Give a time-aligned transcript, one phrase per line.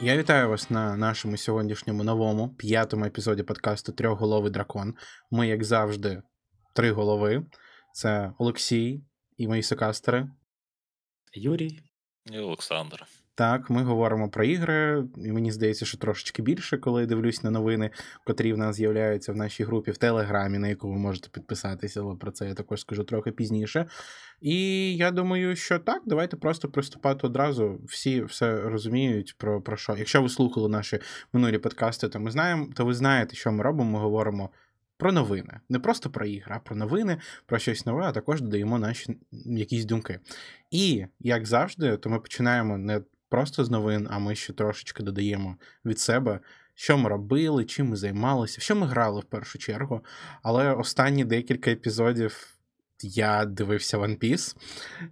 [0.00, 4.94] Я вітаю вас на нашому сьогоднішньому новому п'ятому епізоді подкасту Трьохголовий дракон.
[5.30, 6.22] Ми, як завжди,
[6.74, 7.46] три голови.
[7.92, 9.04] Це Олексій
[9.36, 10.28] і мої сокастери.
[11.32, 11.80] Юрій.
[12.24, 13.06] І Олександр.
[13.36, 17.90] Так, ми говоримо про ігри, і мені здається, що трошечки більше, коли дивлюсь на новини,
[18.24, 22.14] котрі в нас з'являються в нашій групі в Телеграмі, на яку ви можете підписатися, але
[22.14, 23.86] про це я також скажу трохи пізніше.
[24.40, 27.80] І я думаю, що так, давайте просто приступати одразу.
[27.84, 29.96] Всі все розуміють про, про що.
[29.98, 30.98] Якщо ви слухали наші
[31.32, 33.90] минулі подкасти, то ми знаємо, то ви знаєте, що ми робимо.
[33.90, 34.50] Ми говоримо.
[34.98, 38.78] Про новини, не просто про ігри, а про новини, про щось нове, а також додаємо
[38.78, 40.20] наші якісь думки.
[40.70, 45.56] І як завжди, то ми починаємо не просто з новин, а ми ще трошечки додаємо
[45.84, 46.40] від себе,
[46.74, 50.04] що ми робили, чим ми займалися, що ми грали в першу чергу.
[50.42, 52.52] Але останні декілька епізодів.
[53.02, 54.56] Я дивився One Piece,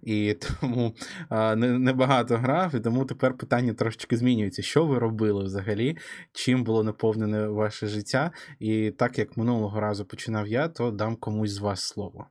[0.03, 0.95] і тому
[1.29, 4.61] а, небагато грав, і тому тепер питання трошечки змінюється.
[4.61, 5.97] Що ви робили взагалі?
[6.31, 8.31] Чим було наповнене ваше життя?
[8.59, 12.27] І так як минулого разу починав я, то дам комусь з вас слово.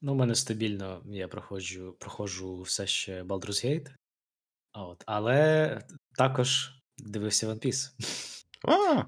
[0.00, 3.88] Ну, у мене стабільно я проходжу проходжу все ще Baldur's Gate.
[4.72, 5.80] От, але
[6.18, 7.90] також дивився One Piece.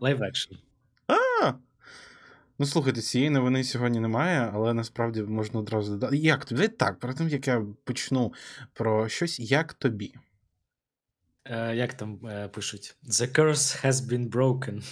[0.00, 0.58] Live action.
[1.06, 1.52] А!
[2.58, 6.16] Ну, слухайте, цієї новини сьогодні немає, але насправді можна одразу додати.
[6.16, 6.68] Як тобі?
[6.68, 8.32] Так, перед тим, як я почну
[8.72, 10.14] про щось, як тобі?
[11.44, 12.96] Е, Як там е, пишуть?
[13.04, 14.82] The curse has been broken.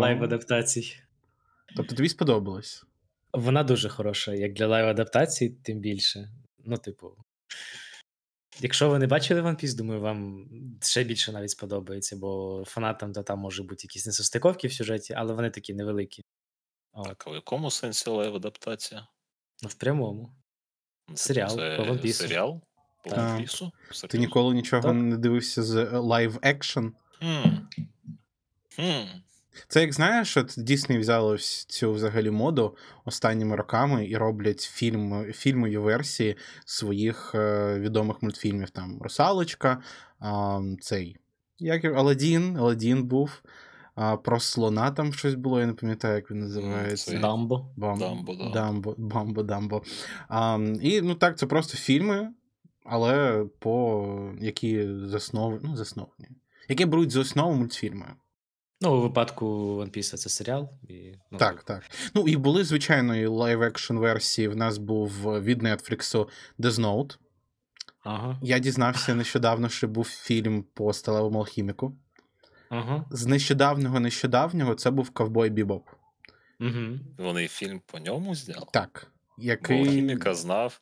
[0.00, 0.96] Live адаптацій.
[1.76, 2.84] Тобто тобі сподобалось?
[3.32, 6.28] Вона дуже хороша, як для лайв адаптації, тим більше.
[6.64, 7.16] Ну, типу,
[8.60, 10.48] Якщо ви не бачили One Piece, думаю, вам
[10.82, 15.34] ще більше навіть сподобається, бо фанатам то там може бути якісь несостиковки в сюжеті, але
[15.34, 16.24] вони такі невеликі.
[17.04, 19.06] Так, а в якому сенсі live адаптація?
[19.62, 20.34] Ну, в прямому.
[21.08, 22.12] Ну, серіал Це по One Piece.
[22.12, 22.60] Серіал?
[23.04, 24.08] По One Piece?
[24.08, 24.94] Ти ніколи нічого так.
[24.94, 26.86] не дивився з live action?
[27.18, 27.48] Хм.
[28.76, 29.20] Хм.
[29.68, 31.38] Це як знаєш, от Дісней взяли
[31.68, 38.70] цю взагалі моду останніми роками і роблять фільм, фільмові версії своїх е, відомих мультфільмів.
[38.70, 39.82] Там Русалочка,
[40.22, 40.26] е,
[40.80, 41.16] цей
[41.60, 43.42] як Аладдін, Аладдін був.
[43.94, 47.18] А, Про слона там щось було, я не пам'ятаю, як він називається.
[47.18, 47.66] Дамбо.
[47.76, 47.98] Бам...
[47.98, 48.50] Дамбо, да.
[48.50, 49.82] Дамбо, Бамбо, Дамбо.
[50.28, 52.30] А, І ну так, це просто фільми,
[52.84, 55.60] але по які заснов...
[55.62, 56.28] ну, засновані.
[56.68, 58.06] Які беруть за основу мультфільми.
[58.80, 59.46] Ну, у випадку
[59.80, 60.70] One Piece це серіал.
[60.88, 61.82] І, ну, Так, так.
[62.14, 64.48] Ну, і були, звичайно, і live-action версії.
[64.48, 65.10] В нас був
[65.40, 66.26] від Netflix
[66.58, 67.16] Death Note.
[68.04, 68.38] Ага.
[68.42, 71.96] Я дізнався нещодавно, що був фільм по сталевому алхіміку.
[72.68, 73.04] Ага.
[73.10, 75.88] З нещодавнього нещодавнього це був Ковбой Бібоп.
[76.60, 76.98] Угу.
[77.18, 78.66] Вони фільм по ньому зняли?
[78.72, 79.06] Так.
[79.38, 79.78] Який...
[79.78, 80.80] Бо алхіміка знав.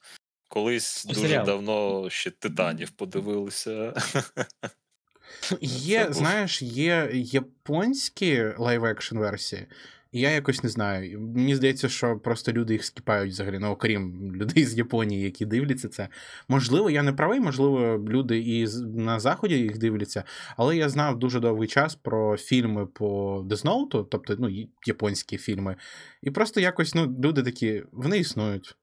[0.49, 1.47] Колись дуже Серіал.
[1.47, 3.95] давно ще титанів подивилися.
[5.61, 9.67] Є, знаєш, є японські live-action версії,
[10.13, 11.21] я якось не знаю.
[11.21, 15.89] Мені здається, що просто люди їх скіпають взагалі, ну окрім людей з Японії, які дивляться
[15.89, 16.09] це.
[16.49, 20.25] Можливо, я не правий, можливо, люди і на Заході їх дивляться,
[20.57, 25.77] але я знав дуже довгий час про фільми по Death тобто ну, японські фільми.
[26.23, 28.77] І просто якось ну, люди такі, вони існують.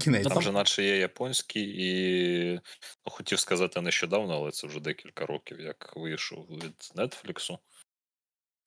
[0.00, 0.26] Кінець.
[0.26, 2.52] Там вже наче є японський, і
[3.06, 7.58] ну, хотів сказати нещодавно, але це вже декілька років, як вийшов від Netflix.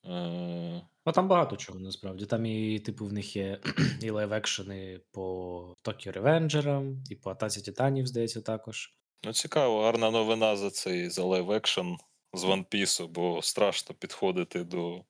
[0.06, 0.82] Е...
[1.06, 2.26] Ну там багато чого насправді.
[2.26, 3.60] Там і, типу, в них є
[4.02, 8.94] і лайв-екшени по Tokyo Revenger, і по Атаці Титанів, здається, також.
[9.24, 11.98] Ну, цікаво, гарна новина за цей за live-action
[12.34, 15.04] з One Piece, бо страшно підходити до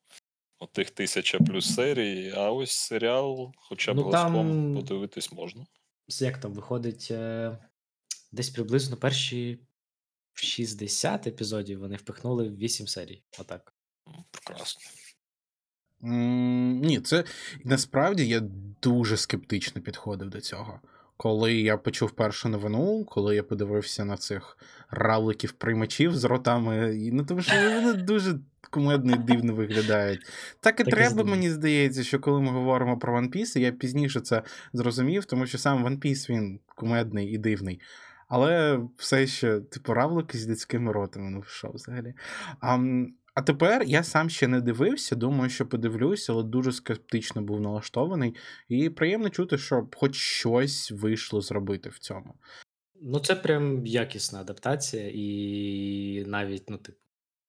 [0.59, 4.73] отих тисяча плюс серій, а ось серіал, хоча б ну, там...
[4.75, 5.65] подивитись можна
[6.21, 7.57] як там виходить, е,
[8.31, 9.59] десь приблизно перші
[10.33, 13.23] 60 епізодів вони впихнули в 8 серій.
[13.39, 13.73] Отак.
[14.31, 14.81] Прекрасно.
[16.01, 17.23] Mm, ні, це
[17.63, 18.39] насправді я
[18.81, 20.81] дуже скептично підходив до цього.
[21.21, 24.57] Коли я почув першу новину, коли я подивився на цих
[24.89, 28.39] равликів приймачів з ротами, ну тому що вони дуже
[28.69, 30.21] кумедно і дивно виглядають.
[30.59, 34.19] Так і так треба, мені здається, що коли ми говоримо про One Piece, я пізніше
[34.19, 34.41] це
[34.73, 37.81] зрозумів, тому що сам One Piece він кумедний і дивний.
[38.27, 42.13] Але все ще, типу, равлики з дитськими ротами, ну що взагалі.
[42.59, 42.79] А,
[43.39, 48.35] а тепер я сам ще не дивився, думаю, що подивлюся, але дуже скептично був налаштований.
[48.67, 52.35] І приємно чути, що хоч щось вийшло зробити в цьому.
[53.01, 56.97] Ну, це прям якісна адаптація, і навіть, ну, типу,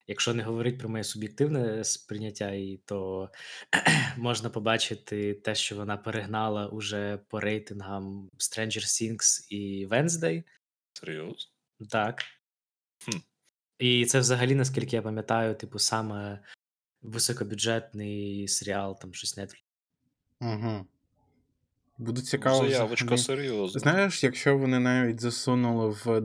[0.06, 2.52] якщо не говорити про моє суб'єктивне сприйняття,
[2.84, 3.30] то
[4.16, 10.42] можна побачити те, що вона перегнала уже по рейтингам Stranger Things і Wednesday.
[10.92, 11.52] Серйозно?
[11.90, 12.22] Так.
[13.04, 13.29] Хм.
[13.80, 16.40] І це взагалі, наскільки я пам'ятаю, типу, саме
[17.02, 19.62] високобюджетний серіал, там щось Netflix.
[20.40, 20.86] Угу.
[21.98, 22.58] Буде цікаво.
[22.58, 23.80] Заявочка серйозна.
[23.80, 26.20] Знаєш, якщо вони навіть засунули в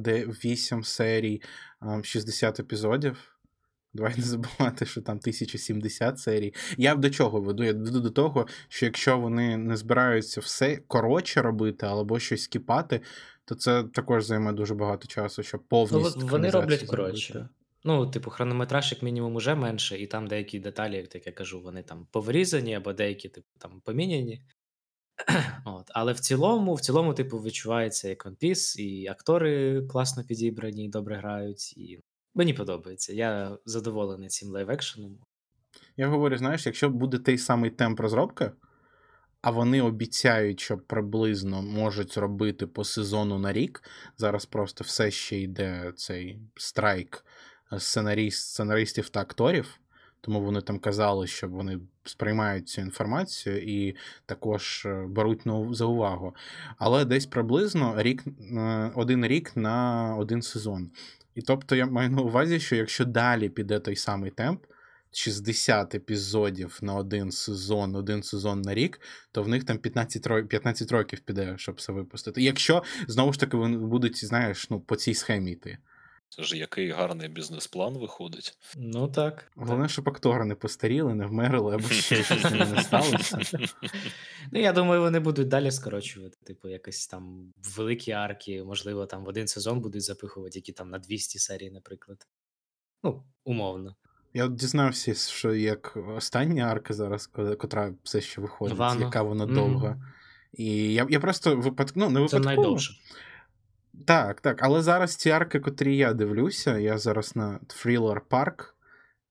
[0.45, 1.41] 8 серій
[1.79, 3.37] ам, 60 епізодів,
[3.93, 6.53] давай не забувати, що там 1070 серій.
[6.77, 7.63] Я б до чого веду?
[7.63, 13.01] Я веду до того, що якщо вони не збираються все коротше робити або щось скіпати,
[13.45, 16.19] то це також займе дуже багато часу, щоб Ну, повністю.
[16.19, 17.49] от вони роблять коротше.
[17.83, 21.61] Ну, типу, хронометраж, як мінімум, уже менше, і там деякі деталі, як так я кажу,
[21.61, 24.41] вони там поврізані, або деякі, типу, там поміняні.
[25.65, 25.85] От.
[25.93, 30.89] Але в цілому, в цілому, типу, відчувається як One Piece, і актори класно підібрані, і
[30.89, 31.99] добре грають, і
[32.35, 33.13] мені подобається.
[33.13, 35.17] Я задоволений цим лайв-екшеном.
[35.97, 38.51] Я говорю, знаєш, якщо буде той самий темп розробки,
[39.45, 43.83] а вони обіцяють, що приблизно можуть робити по сезону на рік.
[44.17, 47.25] Зараз просто все ще йде цей страйк
[47.73, 49.79] е, сценаріст, сценаристів та акторів.
[50.21, 53.95] Тому вони там казали, що вони сприймають цю інформацію і
[54.25, 56.35] також е, беруть за увагу.
[56.77, 60.91] Але десь приблизно рік, е, один рік на один сезон.
[61.35, 64.65] І тобто я маю на увазі, що якщо далі піде той самий темп,
[65.17, 69.01] 60 епізодів на один сезон, один сезон на рік,
[69.31, 72.41] то в них там 15 років, 15 років піде, щоб все випустити.
[72.41, 75.77] Якщо знову ж таки вони будуть, знаєш, ну, по цій схемі йти.
[76.29, 78.57] Це ж який гарний бізнес-план виходить.
[78.75, 79.51] Ну так.
[79.55, 83.39] Головне, щоб актори не постаріли, не вмерли, або ще щось не сталося.
[84.51, 89.27] Ну, я думаю, вони будуть далі скорочувати, типу, якось там великі арки, можливо, там в
[89.27, 92.27] один сезон будуть запихувати, які там на 200 серій, наприклад.
[93.03, 93.95] Ну, умовно.
[94.35, 97.27] Я от дізнався, що як остання арка зараз,
[97.57, 99.01] котра все ще виходить, Ванно.
[99.01, 99.97] яка вона довга.
[100.53, 102.93] І я, я просто випадково, ну, не Це найдовше.
[104.05, 104.63] Так, так.
[104.63, 108.73] Але зараз ці арки, котрі я дивлюся, я зараз на Thriller Park,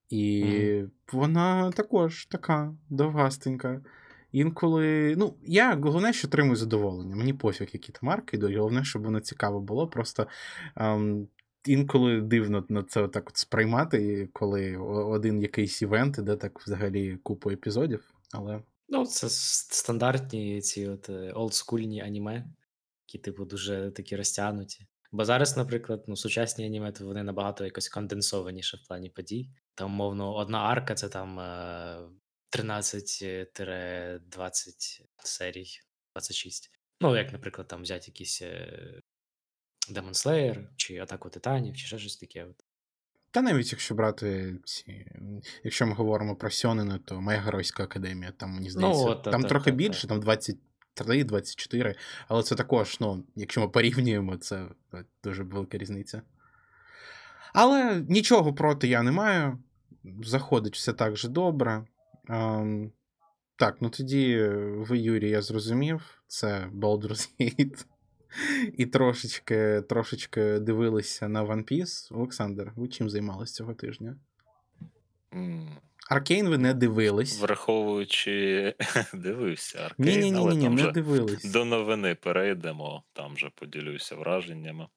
[0.09, 3.81] і вона також така довгастенька.
[4.31, 5.15] Інколи.
[5.17, 7.15] Ну, я головне, що отримую задоволення.
[7.15, 8.55] Мені пофіг, які там арки йдуть.
[8.55, 9.87] Головне, щоб воно цікаво було.
[9.87, 10.27] Просто
[10.75, 11.27] ем,
[11.67, 17.51] інколи дивно на це так от сприймати, коли один якийсь івент іде так взагалі купу
[17.51, 18.13] епізодів.
[18.31, 22.45] Але Ну, це стандартні ці от е, олдскульні аніме,
[23.07, 24.87] які, типу, дуже такі розтягнуті.
[25.11, 29.49] Бо зараз, наприклад, ну, сучасні аніме, то вони набагато якось конденсованіше в плані подій.
[29.75, 31.99] Там, мовно, одна арка це там е,
[32.51, 35.67] 13-20 серій,
[36.13, 36.71] 26.
[37.01, 39.01] Ну, як, наприклад, там взяти якийсь е,
[39.91, 42.43] Demon Slayer, чи Атаку Титанів, чи ще щось таке.
[42.43, 42.55] От.
[43.31, 45.05] Та навіть якщо брати ці.
[45.63, 49.47] Якщо ми говоримо про Сьонена, то моя геройська академія, там мені здається, от, там та-
[49.47, 50.07] трохи та- більше, та.
[50.07, 51.95] там 23, 24,
[52.27, 54.67] але це також, ну, якщо ми порівнюємо, це
[55.23, 56.21] дуже велика різниця.
[57.53, 59.59] Але нічого проти я не маю.
[60.23, 61.85] Заходить все так же добре.
[62.29, 62.91] Ем,
[63.55, 64.47] так, ну тоді
[64.77, 66.21] ви, Юрій, я зрозумів.
[66.27, 67.85] Це Baldur's Gate.
[68.77, 72.15] І трошечки, трошечки дивилися на One Piece.
[72.15, 74.15] Олександр, ви чим займалися цього тижня?
[76.09, 77.41] Аркейн ви не дивились.
[77.41, 78.73] Враховуючи,
[79.13, 81.43] дивився Аркейн, Ні, ні, ні, не дивились.
[81.43, 84.87] до новини перейдемо, там вже поділюся враженнями.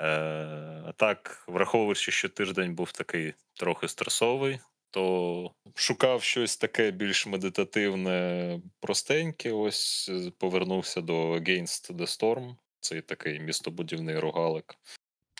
[0.00, 4.58] Е, так, враховуючи, що тиждень був такий трохи стресовий,
[4.92, 9.52] то шукав щось таке більш медитативне, простеньке.
[9.52, 12.56] Ось е, повернувся до Against the Storm.
[12.80, 14.74] Цей такий містобудівний рогалик.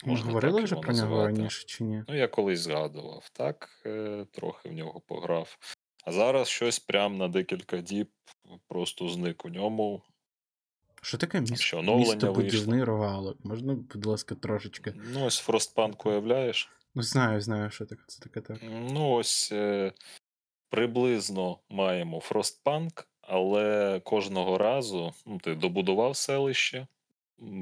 [0.04, 1.36] Ми говорили вже про нього назвати.
[1.36, 2.04] раніше чи ні?
[2.08, 5.58] Ну, я колись згадував, так, е, трохи в нього пограв.
[6.04, 8.08] А зараз щось прям на декілька діб
[8.68, 10.02] просто зник у ньому.
[11.02, 11.58] Що таке міст...
[11.58, 13.36] Що, оновлення містобудівний рогалик?
[13.44, 14.94] Можна, будь ласка, трошечки.
[15.12, 16.70] Ну, ось Frostpunk уявляєш.
[16.94, 18.02] Знаю, знаю, що таке.
[18.06, 18.58] Це таке так.
[18.62, 19.92] Ну, ось е,
[20.68, 26.86] приблизно маємо Frostpunk, але кожного разу ну, ти добудував селище,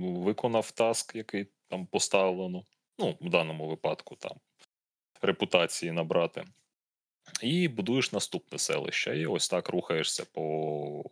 [0.01, 2.65] виконав таск, який там поставлено.
[2.99, 4.37] Ну, в даному випадку там
[5.23, 6.45] репутації набрати.
[7.43, 9.19] І будуєш наступне селище.
[9.19, 11.05] І ось так рухаєшся по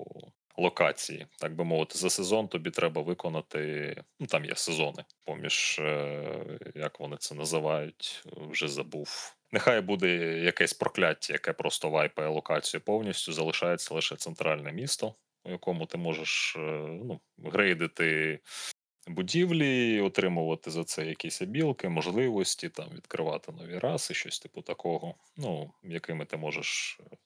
[0.59, 1.27] локації.
[1.39, 3.97] Так би мовити, за сезон тобі треба виконати.
[4.21, 9.35] Ну, там є сезони, поміж, е, як вони це називають, вже забув.
[9.53, 15.87] Нехай буде якесь прокляття, яке просто вайпає локацію повністю, залишається лише центральне місто, у якому
[15.87, 16.61] ти можеш е,
[17.05, 18.39] ну, грейдити
[19.07, 25.73] будівлі, отримувати за це якісь обілки, можливості, там відкривати нові раси, щось типу такого, ну,
[25.83, 27.17] якими ти можеш е,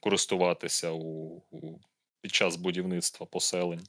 [0.00, 1.78] користуватися у, у,
[2.20, 3.86] під час будівництва поселень.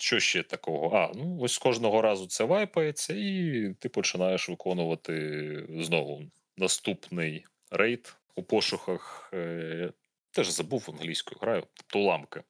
[0.00, 0.96] що ще такого?
[0.96, 6.22] А, ну ось кожного разу це вайпається, і ти починаєш виконувати знову
[6.56, 9.30] наступний рейд у пошуках.
[9.34, 9.92] Е,
[10.30, 12.42] Теж забув англійською граю, тобто уламки.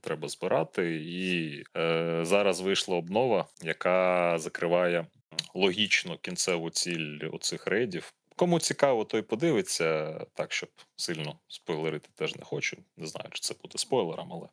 [0.00, 5.06] Треба збирати, і е, зараз вийшла обнова, яка закриває
[5.54, 8.14] логічно кінцеву ціль оцих рейдів.
[8.36, 12.76] Кому цікаво, той подивиться, так щоб сильно спойлерити теж не хочу.
[12.96, 14.48] Не знаю, чи це буде спойлером, але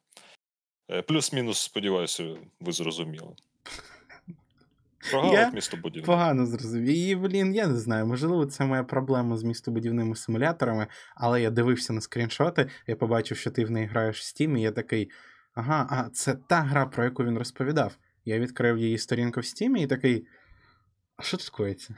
[0.89, 3.35] е, плюс-мінус, сподіваюся, ви зрозуміли.
[5.09, 6.05] Прогавок містобудівник.
[6.05, 6.88] Погано зрозумів.
[6.88, 11.93] І, блін, я не знаю, можливо, це моя проблема з містобудівними симуляторами, але я дивився
[11.93, 15.11] на скріншоти, я побачив, що ти в неї граєш в Steam, і я такий.
[15.53, 17.97] Ага, а це та гра, про яку він розповідав.
[18.25, 20.27] Я відкрив її сторінку в Steam і такий.
[21.17, 21.95] А що тут коїться?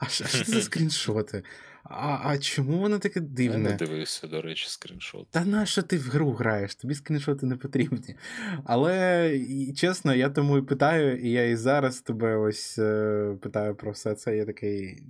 [0.00, 1.42] А що, це за скріншоти?
[1.84, 3.52] А а чому воно таке дивне?
[3.52, 5.26] Я не дивився, до речі, скріншот.
[5.30, 6.74] Та на що ти в гру граєш?
[6.74, 8.16] Тобі скріншоти не потрібні.
[8.64, 13.74] Але і, чесно, я тому і питаю, і я і зараз тебе ось е, питаю
[13.74, 14.36] про все це.
[14.36, 15.02] Я такий.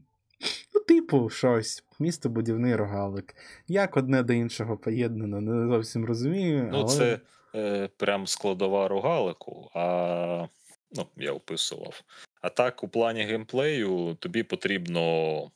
[0.74, 3.34] Ну, типу, щось, місто будівний рогалик.
[3.68, 6.68] Як одне до іншого поєднано, не зовсім розумію.
[6.72, 6.88] Ну, але...
[6.88, 7.20] це
[7.54, 10.46] е, прям складова рогалику, а
[10.92, 12.02] ну, я описував.
[12.40, 15.50] А так, у плані геймплею тобі потрібно,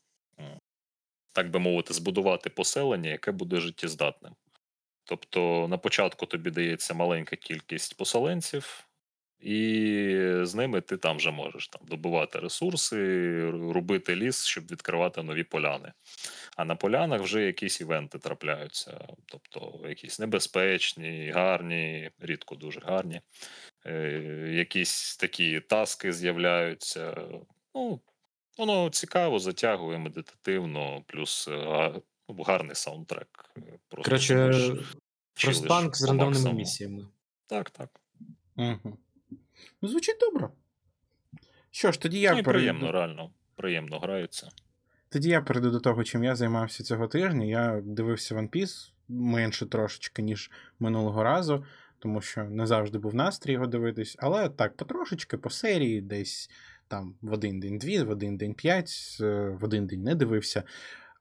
[1.33, 4.33] так би мовити, збудувати поселення, яке буде життєздатним.
[5.05, 8.89] Тобто на початку тобі дається маленька кількість поселенців,
[9.41, 12.97] і з ними ти там вже можеш там добувати ресурси,
[13.51, 15.93] робити ліс, щоб відкривати нові поляни.
[16.57, 23.21] А на полянах вже якісь івенти трапляються, тобто якісь небезпечні, гарні, рідко дуже гарні,
[23.87, 24.21] е,
[24.53, 27.29] якісь такі таски з'являються.
[27.75, 28.01] Ну,
[28.59, 31.93] Воно цікаво, затягує медитативно, плюс е,
[32.29, 33.51] ну, гарний саундтрек.
[33.57, 34.53] Е, Коротше,
[35.35, 37.07] Фростпанк з рандомними місіями.
[37.47, 38.01] Так, так.
[38.57, 38.99] Угу.
[39.83, 40.49] Ну, звучить добре.
[41.71, 42.53] Що ж, тоді я ну, перейду...
[42.53, 43.31] приємно, реально.
[43.55, 44.49] Приємно граються.
[45.15, 47.45] Тоді я перейду до того, чим я займався цього тижня.
[47.45, 51.65] Я дивився One Piece менше трошечки, ніж минулого разу,
[51.99, 54.17] тому що не завжди був настрій його дивитись.
[54.19, 56.51] Але так, потрошечки, по серії, десь
[56.89, 60.63] там в один день дві, в один день п'ять, в один день не дивився.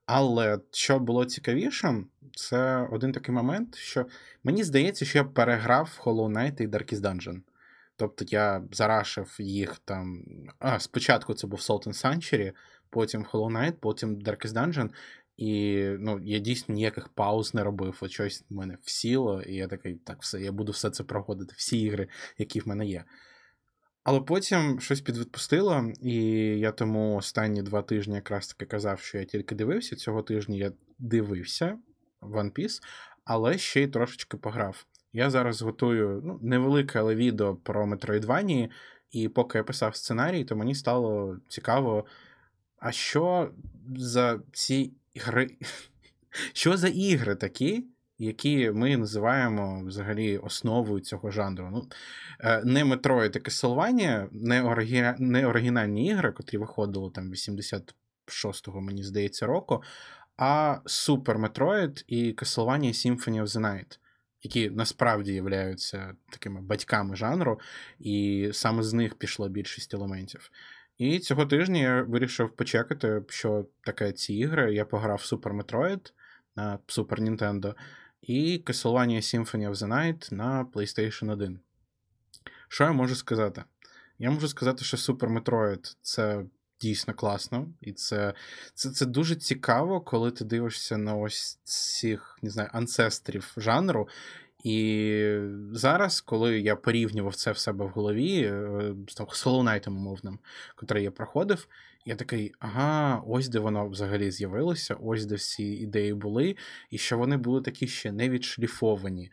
[0.05, 2.03] Але що було цікавіше,
[2.35, 4.05] це один такий момент, що
[4.43, 7.41] мені здається, що я переграв Hollow Knight і Darkest Dungeon.
[7.95, 10.23] Тобто я зарашив їх там.
[10.59, 12.53] А, спочатку це був Salt and Sanctuary,
[12.89, 14.89] потім Hollow Knight, потім Darkest Dungeon.
[15.37, 17.97] І ну, я дійсно ніяких пауз не робив.
[18.01, 21.53] От щось в мене всіло, і я такий, так, все, я буду все це проходити,
[21.57, 22.07] всі ігри,
[22.37, 23.03] які в мене є.
[24.03, 26.15] Але потім щось підвідпустило, і
[26.59, 29.95] я тому останні два тижні якраз таки казав, що я тільки дивився.
[29.95, 31.77] Цього тижня я дивився
[32.21, 32.79] One Piece,
[33.25, 34.85] але ще й трошечки пограв.
[35.13, 38.69] Я зараз готую ну, невелике, але відео про Metroidvania,
[39.11, 42.05] і поки я писав сценарій, то мені стало цікаво,
[42.79, 43.51] а що
[43.95, 45.49] за ці ігри.
[46.53, 47.85] Що за ігри такі,
[48.17, 51.69] які ми називаємо взагалі основою цього жанру?
[51.71, 51.89] Ну,
[52.39, 55.13] е, Не Metroid і Castlevania, не, оригі...
[55.19, 59.83] не оригінальні ігри, котрі виходили там 86-го, мені здається, року,
[60.37, 63.97] а Super Metroid і Castlevania Symphony of the Night
[64.43, 67.59] які насправді являються такими батьками жанру,
[67.99, 70.51] і саме з них пішла більшість елементів.
[70.97, 74.73] І цього тижня я вирішив почекати, що таке ці ігри.
[74.73, 76.11] Я пограв в Super Metroid
[76.55, 77.75] на Super Nintendo
[78.21, 81.59] і Castlevania Symphony of the Night на PlayStation 1.
[82.67, 83.63] Що я можу сказати?
[84.19, 86.45] Я можу сказати, що Super Metroid це
[86.83, 88.33] дійсно класно, і це
[88.73, 94.07] це, це дуже цікаво, коли ти дивишся на ось цих не знаю, анцестрів жанру.
[94.63, 95.37] І
[95.71, 100.39] зараз, коли я порівнював це в себе в голові е, з Knight умовним,
[100.75, 101.67] котрий я проходив,
[102.05, 106.55] я такий, ага, ось де воно взагалі з'явилося, ось де всі ідеї були,
[106.89, 109.31] і що вони були такі ще не відшліфовані.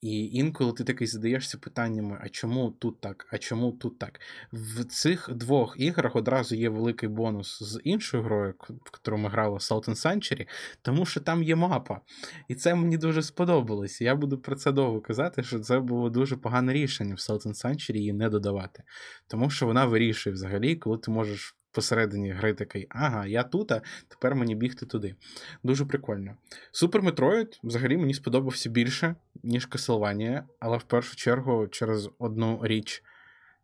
[0.00, 4.20] І інколи ти такий задаєшся питаннями: а чому тут так, а чому тут так?
[4.52, 8.72] В цих двох іграх одразу є великий бонус з іншою грою, в
[9.06, 10.48] яку ми грали Salt and Sanctuary,
[10.82, 12.00] тому що там є мапа.
[12.48, 14.00] І це мені дуже сподобалось.
[14.00, 17.66] Я буду про це довго казати, що це було дуже погане рішення в Salt and
[17.66, 18.82] Sanctuary її не додавати.
[19.26, 23.82] Тому що вона вирішує взагалі, коли ти можеш посередині гри такий, ага, я тут, а
[24.08, 25.14] тепер мені бігти туди.
[25.62, 26.36] Дуже прикольно.
[26.72, 33.02] Супер Метроїд взагалі мені сподобався більше, ніж Castlevania, але в першу чергу через одну річ.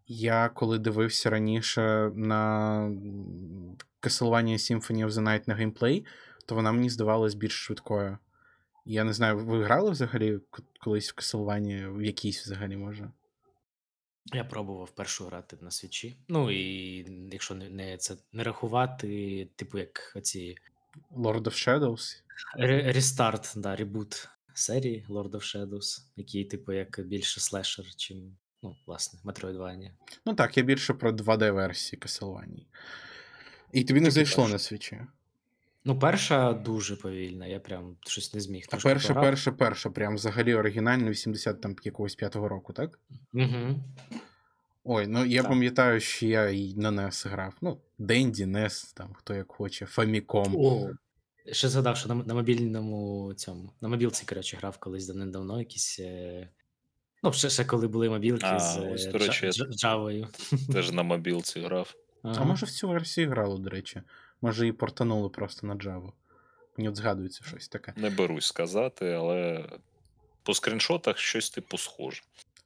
[0.08, 2.80] Я коли дивився раніше на
[4.02, 6.06] Castlevania Symphony of the Night на геймплей,
[6.46, 8.18] то вона мені здавалась більш швидкою.
[8.84, 10.40] Я не знаю, ви грали взагалі
[10.80, 13.10] колись в Castlevania, в якійсь взагалі може?
[14.34, 16.16] Я пробував першу грати на свічі.
[16.28, 16.96] Ну і
[17.32, 20.56] якщо не, не це не рахувати, типу, як оці
[21.16, 22.22] Lord of Shadows.
[22.58, 28.76] ре- рестарт, да, ребут серії Lord of Shadows, який, типу, як більше слешер, чим, ну,
[28.86, 29.90] власне, Metroidvania.
[30.26, 32.64] Ну так, я більше про 2D-версії Castlevania.
[33.72, 35.00] І тобі не Тільки зайшло на свічі.
[35.88, 38.64] Ну, перша дуже повільна, я прям щось не зміг.
[38.66, 39.24] А трошки перша, пограв.
[39.24, 42.98] перша, перша, прям взагалі оригінально 80 там якогось п'ятого року, так?
[43.32, 43.80] Угу.
[44.84, 45.50] Ой, ну я Так.
[45.50, 47.54] пам'ятаю, що я і на NES грав.
[47.60, 50.54] Ну, Денді, NES, там хто як хоче, Famicom.
[50.56, 50.90] О,
[51.52, 56.00] ще згадав, що на, на мобільному цьому, на мобілці, коротше, грав колись давним-давно якісь.
[56.00, 56.48] Е...
[57.22, 60.28] Ну, ще, ще коли були мобілки А, з ось, е, до речі, Джа- Джа- Джавою.
[60.72, 61.94] Теж на мобілці грав.
[62.22, 64.02] А може в цю версію грало, до речі.
[64.42, 66.12] Може, і портанули просто на Java.
[66.76, 67.92] Мені от згадується щось таке.
[67.96, 69.68] Не берусь сказати, але
[70.42, 72.22] по скріншотах щось типу схоже.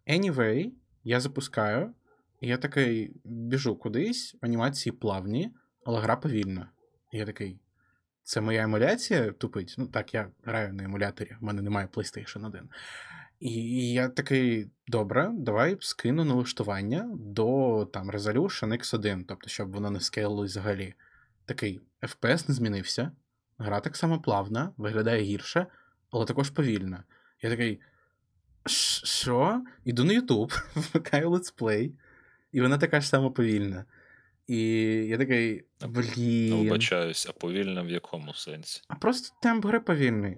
[0.07, 0.71] Anyway,
[1.05, 1.95] я запускаю,
[2.41, 5.51] і я такий біжу кудись, анімації плавні,
[5.85, 6.71] але гра повільна.
[7.13, 7.59] І я такий.
[8.23, 9.75] Це моя емуляція тупить.
[9.79, 12.69] Ну так, я граю на емуляторі, в мене немає PlayStation 1.
[13.41, 19.91] І і я такий, добре, давай скину налаштування до там Resolution X1, тобто, щоб воно
[19.91, 20.95] не скейлилось взагалі.
[21.51, 23.13] Такий FPS не змінився,
[23.59, 25.67] гра так само плавна, виглядає гірше,
[26.11, 27.05] але також повільна.
[27.43, 27.81] Я такий.
[28.67, 29.65] Що?
[29.85, 31.95] Іду на Ютуб, вмикаю летсплей,
[32.53, 33.85] і вона така ж сама повільна.
[34.51, 34.59] І
[35.09, 36.67] я такий, блін.
[36.67, 38.83] вбачаюсь, а повільно в якому сенсі?
[38.89, 40.37] А просто темп гри повільний.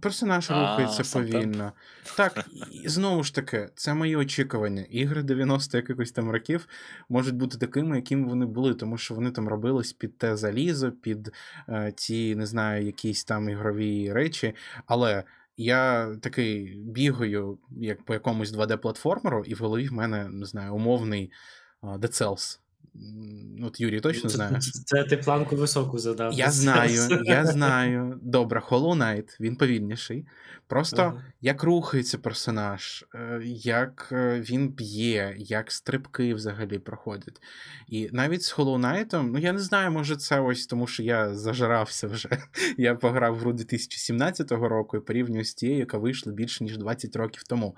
[0.00, 1.72] Персонаж А, рухається повільно.
[2.16, 2.44] Так,
[2.84, 4.82] і знову ж таки, це мої очікування.
[4.90, 6.68] Ігри 90 якихось там років
[7.08, 11.32] можуть бути такими, якими вони були, тому що вони там робились під те залізо, під
[11.68, 14.54] е, ті, не знаю, якісь там ігрові речі.
[14.86, 15.24] Але
[15.56, 21.32] я такий бігаю, як по якомусь 2D-платформеру, і в голові в мене, не знаю, умовний
[21.80, 22.59] а, Dead Cells.
[22.96, 24.58] М, От Юрій точно це, знає.
[24.60, 26.32] це, це ти планку високу задав.
[26.32, 28.18] Я знаю, я знаю.
[28.22, 30.26] Добре, Hollow Knight, він повільніший.
[30.66, 31.24] Просто Ага.
[31.40, 37.42] як рухається персонаж, е, як е, він б'є, як стрибки взагалі проходять.
[37.88, 41.34] І навіть з Hollow Knight, ну я не знаю, може це ось тому, що я
[41.34, 42.28] зажирався вже.
[42.78, 47.16] Я пограв в гру 2017 року і порівнюю з тією, яка вийшла більше ніж 20
[47.16, 47.76] років тому.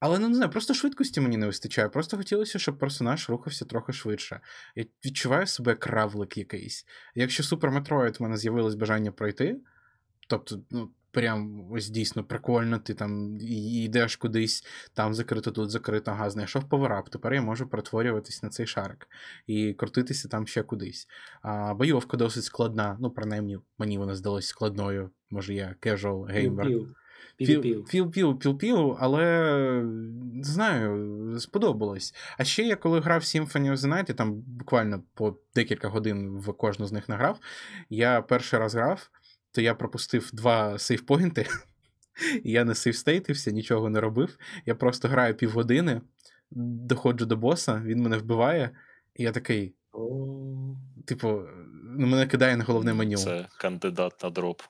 [0.00, 1.88] Але ну не знаю, просто швидкості мені не вистачає.
[1.88, 4.40] Просто хотілося, щоб персонаж рухався трохи швидше.
[4.74, 6.86] Я відчуваю себе як равлик якийсь.
[7.14, 9.60] Якщо Супер Метроїд в мене з'явилось бажання пройти,
[10.28, 16.30] тобто, ну, прям ось дійсно прикольно, ти там йдеш кудись, там закрито, тут закрито, ага,
[16.30, 19.08] знайшов поверап, тепер я можу перетворюватись на цей шарик
[19.46, 21.08] і крутитися там ще кудись.
[21.42, 25.10] А бойовка досить складна, ну, принаймні, мені вона здалась складною.
[25.30, 26.68] Може, я casual геймер.
[27.46, 29.24] Пів-пів, але
[30.34, 32.14] не знаю, сподобалось.
[32.38, 36.38] А ще я коли грав Symphony of the Night, я там буквально по декілька годин
[36.38, 37.38] в кожну з них награв.
[37.90, 39.10] Я перший раз грав,
[39.52, 41.46] то я пропустив два сейфпойнти,
[42.42, 44.38] і я не сейфстейтився, нічого не робив.
[44.66, 46.00] Я просто граю півгодини,
[46.50, 48.70] доходжу до боса, він мене вбиває,
[49.14, 49.74] і я такий,
[51.04, 51.42] типу,
[51.84, 53.16] ну, мене кидає на головне меню.
[53.16, 54.62] Це кандидат на дроп.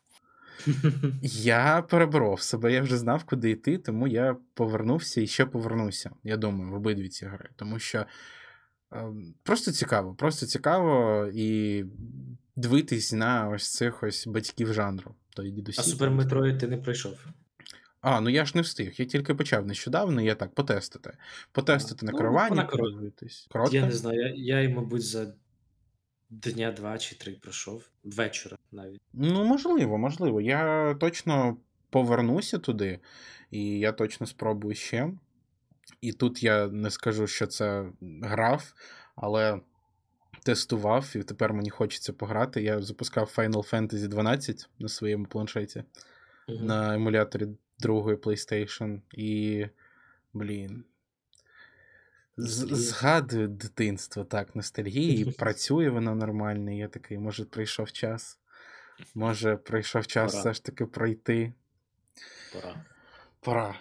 [1.22, 6.10] Я переборов себе, я вже знав, куди йти, тому я повернувся і ще повернуся.
[6.24, 7.48] Я думаю, в обидві ці гри.
[7.56, 8.06] Тому що
[8.92, 11.84] е, просто цікаво, просто цікаво і
[12.56, 15.14] дивитись на ось цих ось батьків жанру.
[15.36, 15.80] То дідусі.
[15.80, 17.26] А Супер Метроїд ти не пройшов.
[18.00, 18.94] А, ну я ж не встиг.
[18.96, 21.16] Я тільки почав нещодавно, я так потестити.
[21.52, 23.48] Потестити на Ну, керуванні, вона подивитись.
[23.72, 25.34] Я не знаю, я, я мабуть, за
[26.30, 27.82] дня два чи три пройшов.
[28.04, 29.00] Вечора навіть.
[29.12, 30.40] Ну, можливо, можливо.
[30.40, 31.56] Я точно
[31.90, 32.98] повернуся туди,
[33.50, 35.12] і я точно спробую ще.
[36.00, 37.85] І тут я не скажу, що це
[38.22, 38.74] грав,
[39.16, 39.61] але
[40.44, 42.62] тестував, і тепер мені хочеться пограти.
[42.62, 45.85] Я запускав Final Fantasy 12 на своєму планшеті
[46.48, 46.66] Мгм.
[46.66, 47.46] на емуляторі
[47.78, 49.00] другої PlayStation.
[49.12, 49.66] І.
[50.33, 50.85] Блін.
[52.37, 56.70] Згадую дитинство, так, ностальгії, і працює воно нормально.
[56.72, 58.38] і Я такий, може, прийшов час.
[59.14, 60.40] Може, прийшов час Пора.
[60.40, 61.52] все ж таки пройти.
[62.52, 62.84] Пора.
[63.40, 63.74] Пора.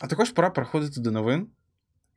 [0.00, 1.48] А також пора переходити до новин.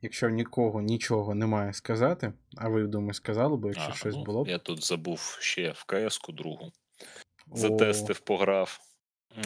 [0.02, 4.44] Якщо нікого нічого немає сказати, а ви, думаю, сказали, бо якщо А, щось ну, було
[4.44, 4.48] б.
[4.48, 6.72] Я тут забув ще в КС-ку другу.
[7.52, 8.80] Затестив, пограв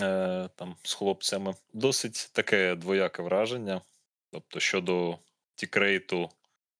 [0.01, 1.55] е, там з хлопцями.
[1.73, 3.81] Досить таке двояке враження.
[4.31, 5.19] Тобто, щодо
[5.55, 6.31] tickrate у,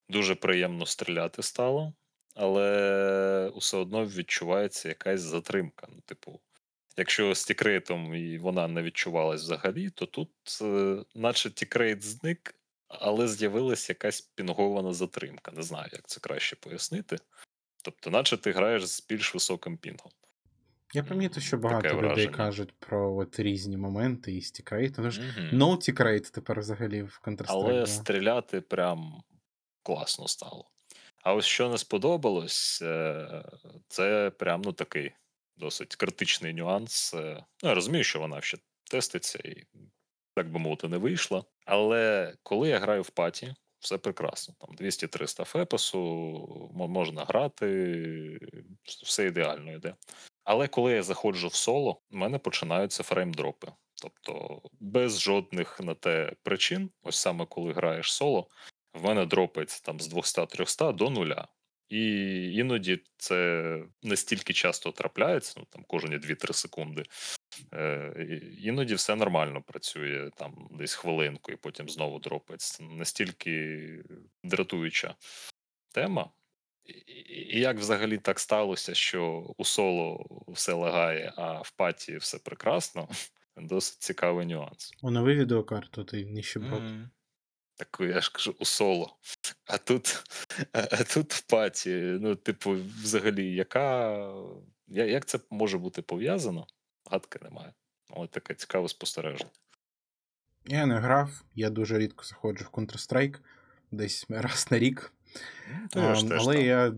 [0.09, 1.93] дуже приємно стріляти стало,
[2.35, 5.87] але все одно відчувається якась затримка.
[5.91, 6.41] Ну, типу,
[6.97, 10.31] якщо з tickrate ом і вона не відчувалась взагалі, то тут,
[10.63, 12.55] е, наче tickrate зник,
[12.89, 15.53] але з'явилася якась пінгована затримка.
[15.53, 17.17] Не знаю, як це краще пояснити.
[17.85, 20.13] Тобто, наче ти граєш з більш високим пінгом.
[20.95, 22.37] Я помітив, що багато Таке людей враження.
[22.37, 24.95] кажуть про от різні моменти із tickrate.
[24.95, 25.63] Що Мгм.
[25.63, 27.45] no tick тепер взагалі в Counter-Strike.
[27.49, 29.23] Але стріляти прям
[29.83, 30.71] класно стало.
[31.23, 33.43] А ось що не сподобалось, е,
[33.89, 35.13] це прям ну такий
[35.57, 37.15] досить критичний нюанс.
[37.15, 38.59] Е, Ну, я розумію, що вона ще
[38.91, 39.65] теститься і,
[40.35, 41.45] так би мовити, не вийшла.
[41.67, 44.55] Але коли я граю в паті, все прекрасно.
[44.59, 45.99] Там 200-300 FPS у,
[46.75, 48.39] можна грати,
[49.05, 49.95] все ідеально йде.
[50.45, 53.73] Але коли я заходжу в соло, у мене починаються фреймдропи.
[54.03, 58.49] Тобто без жодних на те причин, ось саме коли граєш соло,
[58.95, 61.49] в мене дропається там з 200-300 до нуля.
[61.89, 62.05] І
[62.55, 67.03] іноді це настільки часто трапляється, ну там кожні 2-3 секунди.
[67.73, 72.85] Е, іноді все нормально працює, там десь хвилинку, і потім знову дропається.
[72.85, 73.89] Настільки
[74.45, 75.15] дратуюча
[75.95, 76.31] тема.
[77.27, 83.09] І, як взагалі так сталося, що у соло все лагає, а в паті все прекрасно,
[83.57, 84.93] досить цікавий нюанс.
[85.03, 86.83] Онови відеокарту, ти ніщеброд.
[86.83, 87.11] Мгм.
[87.77, 89.17] Так я ж кажу у соло.
[89.67, 90.25] А тут,
[90.73, 92.19] а, тут в паті.
[92.21, 94.19] Ну, типу, взагалі, яка.
[94.89, 96.67] я- Як це може бути пов'язано?
[97.11, 97.73] Гадки немає.
[98.11, 99.51] Але таке цікаве спостереження.
[100.67, 103.37] Я не грав, я дуже рідко заходжу в Counter-Strike,
[103.91, 105.13] десь раз на рік.
[105.95, 106.93] Ну, я теж але там я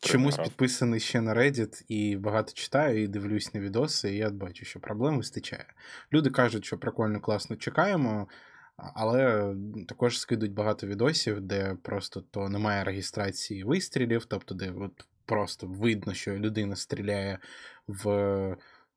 [0.00, 0.46] чомусь грав.
[0.48, 4.80] підписаний ще на Reddit і багато читаю, і дивлюсь на відоси, і я бачу, що
[4.80, 5.66] проблем вистачає.
[6.12, 8.28] Люди кажуть, що прикольно, класно чекаємо,
[8.76, 9.54] але
[9.88, 16.14] також скидуть багато відосів, де просто то немає реєстрації вистрілів, тобто де от просто видно,
[16.14, 17.38] що людина стріляє
[17.86, 18.10] в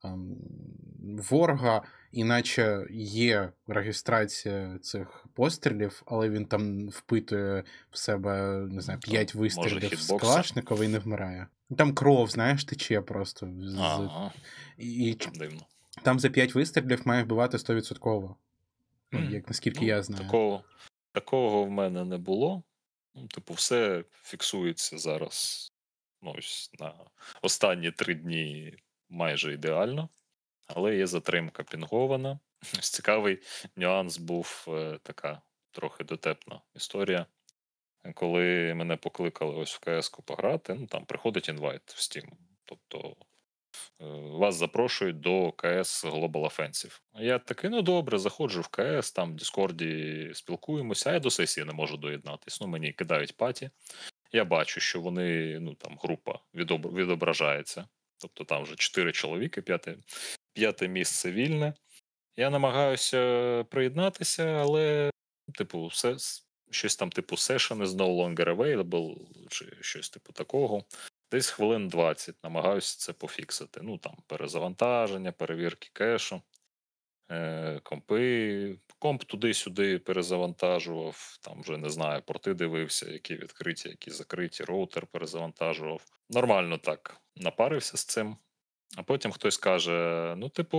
[0.02, 0.36] ам,
[1.30, 9.12] ворога, іначе є реєстрація цих пострілів, але він там впитує в себе, не знаю, Ну,
[9.12, 10.08] 5 вистрілів з?
[10.08, 11.48] Калашникова і не вмирає.
[11.78, 13.50] Там кров, знаєш, тече просто.
[13.78, 14.32] Ага,
[14.78, 15.62] І, і дивно.
[16.04, 18.36] там за 5 вистрілів має вбивати 100%.
[19.12, 20.24] Ну, як наскільки Ну, я знаю.
[20.24, 20.64] Такого,
[21.12, 22.64] такого в мене не було.
[23.16, 25.70] Ну, типу, все фіксується зараз.
[26.22, 26.94] Ну, ось на
[27.42, 28.78] останні три дні
[29.10, 30.10] майже ідеально,
[30.68, 32.40] але є затримка пінгована.
[32.80, 33.40] Ось Цікавий
[33.76, 35.42] нюанс був е, така
[35.72, 37.26] трохи дотепна історія.
[38.14, 42.32] Коли мене покликали ось в КС-ку пограти, ну там приходить інвайт в Steam.
[42.66, 43.16] Тобто
[44.40, 47.02] вас запрошують до КС Global Offensive.
[47.14, 51.66] Я такий, ну добре, заходжу в КС, там в Діскорді спілкуємося, а я до сесії
[51.66, 52.62] не можу доєднатись.
[52.62, 53.70] Ну, мені кидають паті.
[54.32, 57.88] Я бачу, що вони, ну там група відображається.
[58.18, 59.98] Тобто там вже чотири чоловіки, п'яте,
[60.54, 61.74] п'яте місце вільне.
[62.38, 65.12] Я намагаюся приєднатися, але,
[65.58, 66.16] типу, все,
[66.72, 69.16] щось там, типу, session is no longer available,
[69.50, 70.84] чи щось типу такого.
[71.32, 73.80] Десь хвилин 20 намагаюся це пофіксити.
[73.84, 76.42] Ну там перезавантаження, перевірки кешу,
[77.32, 78.78] е, компи.
[79.00, 81.38] Комп туди-сюди перезавантажував.
[81.42, 86.06] Там вже не знаю, порти дивився, які відкриті, які закриті, роутер перезавантажував.
[86.30, 88.38] Нормально так напарився з цим.
[88.98, 90.78] А потім хтось каже: ну, типу,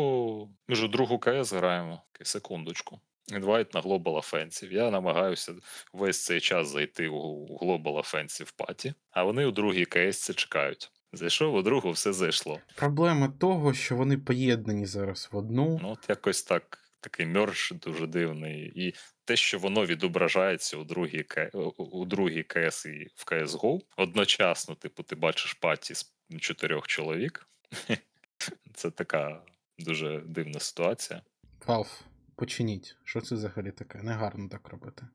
[0.69, 2.03] ми ж у другу КС граємо.
[2.23, 3.01] Секундочку.
[3.29, 4.73] Інвайт на Global Offensive.
[4.73, 5.55] Я намагаюся
[5.93, 10.91] весь цей час зайти у Global Offensive паті, а вони у другій КС це чекають.
[11.13, 12.61] Зайшов у другу, все зайшло.
[12.77, 15.79] Проблема того, що вони поєднані зараз в одну.
[15.83, 18.73] Ну, от якось так, такий мерж дуже дивний.
[18.75, 23.81] І те, що воно відображається у другій, К- у- у другій КС і в CSGO,
[23.97, 27.49] одночасно, типу, ти бачиш паті з чотирьох чоловік.
[28.75, 29.43] Це така
[29.79, 31.23] дуже дивна ситуація.
[31.67, 32.01] Valve,
[32.41, 32.97] починіть.
[33.05, 34.03] Що це взагалі таке?
[34.03, 35.07] Негарно так робити.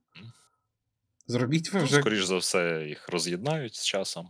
[1.28, 2.00] Зробіть ви Ну, вже.
[2.00, 4.30] скоріш за все, їх роз'єднають з часом.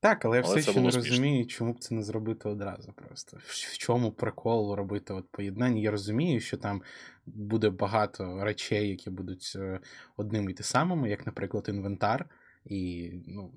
[0.00, 2.92] Так, але я Але все ще не було розумію, чому б це не зробити одразу
[2.92, 3.38] просто.
[3.44, 5.80] В чому прикол робити от поєднання?
[5.80, 6.82] Я розумію, що там
[7.26, 9.80] буде багато речей, які будуть е,
[10.16, 12.26] одними і те самими, як, наприклад, інвентар,
[12.64, 13.52] і, ну,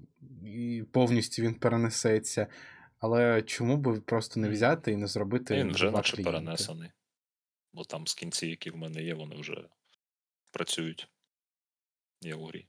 [0.45, 2.47] і повністю він перенесеться.
[2.99, 6.89] Але чому б просто не взяти і не зробити Він вже наче перенесений.
[7.73, 9.63] Бо там з кінці, які в мене є, вони вже
[10.51, 11.07] працюють.
[12.21, 12.67] Є у грі.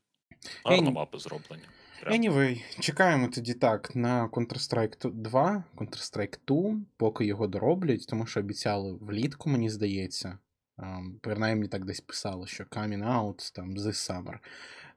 [0.65, 1.63] Гарно мапи зроблені.
[2.01, 2.15] Прям.
[2.15, 8.93] Anyway, чекаємо тоді так на Counter-Strike 2, Counter-Strike 2, поки його дороблять, тому що обіцяли
[8.93, 10.39] влітку, мені здається.
[10.79, 14.39] Um, принаймні так десь писали, що coming out там this summer.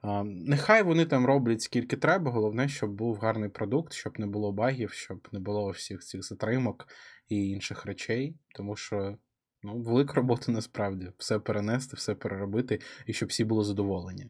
[0.03, 4.51] Um, нехай вони там роблять скільки треба, головне, щоб був гарний продукт, щоб не було
[4.51, 6.87] багів, щоб не було всіх цих затримок
[7.29, 9.17] і інших речей, тому що
[9.63, 11.11] Ну, велика робота насправді.
[11.17, 14.29] Все перенести, все переробити, і щоб всі були задоволені.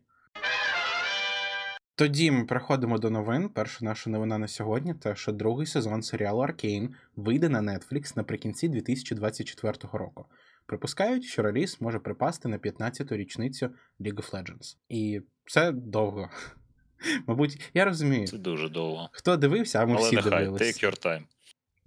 [1.95, 3.49] Тоді ми переходимо до новин.
[3.49, 8.69] Перша наша новина на сьогодні те, що другий сезон серіалу Аркейн вийде на Netflix наприкінці
[8.69, 10.25] 2024 року.
[10.65, 14.77] Припускають, що реліз може припасти на 15-ту річницю League of Legends.
[14.89, 16.29] І це довго.
[17.27, 18.27] Мабуть, я розумію.
[18.27, 19.09] Це дуже довго.
[19.11, 20.65] Хто дивився, а ми Але всі нехай, дивилися.
[20.65, 21.23] take your time.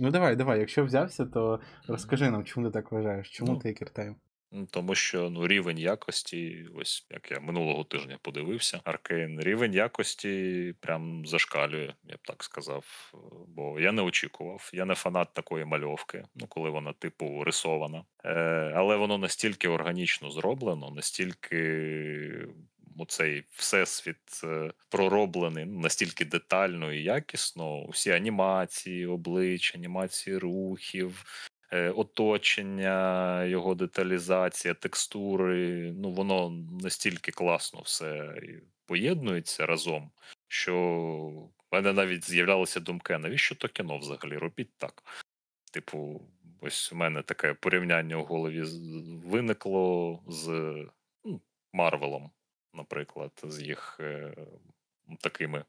[0.01, 0.61] Ну давай, давай.
[0.61, 3.31] Якщо взявся, то розкажи нам, чому ти так вважаєш?
[3.31, 4.15] Чому Ну, your time?
[4.53, 10.75] Ну, Тому що ну, рівень якості, ось як я минулого тижня подивився, Аркейн, рівень якості
[10.81, 13.13] прям зашкалює, я б так сказав.
[13.49, 18.05] Бо я не очікував, я не фанат такої мальовки, ну коли вона, типу, рисована.
[18.25, 18.33] Е,
[18.77, 21.59] але воно настільки органічно зроблено, настільки
[23.01, 27.83] оцей всесвіт е, пророблений ну, настільки детально і якісно.
[27.83, 31.25] Усі анімації, обличчя, анімації рухів,
[31.73, 35.93] е, оточення, його деталізація, текстури.
[35.93, 36.51] Ну, воно
[36.83, 38.35] настільки класно все
[38.87, 40.11] поєднується разом,
[40.49, 40.75] що
[41.71, 44.37] в мене навіть з'являлися думки, навіщо то кіно взагалі?
[44.37, 45.03] Робіть так.
[45.73, 46.23] Типу,
[46.61, 48.63] ось у мене таке порівняння у голові
[49.25, 50.49] виникло з
[51.25, 51.41] ну,
[51.73, 52.31] Марвелом,
[52.75, 54.35] наприклад, з їх е,
[55.21, 55.65] такими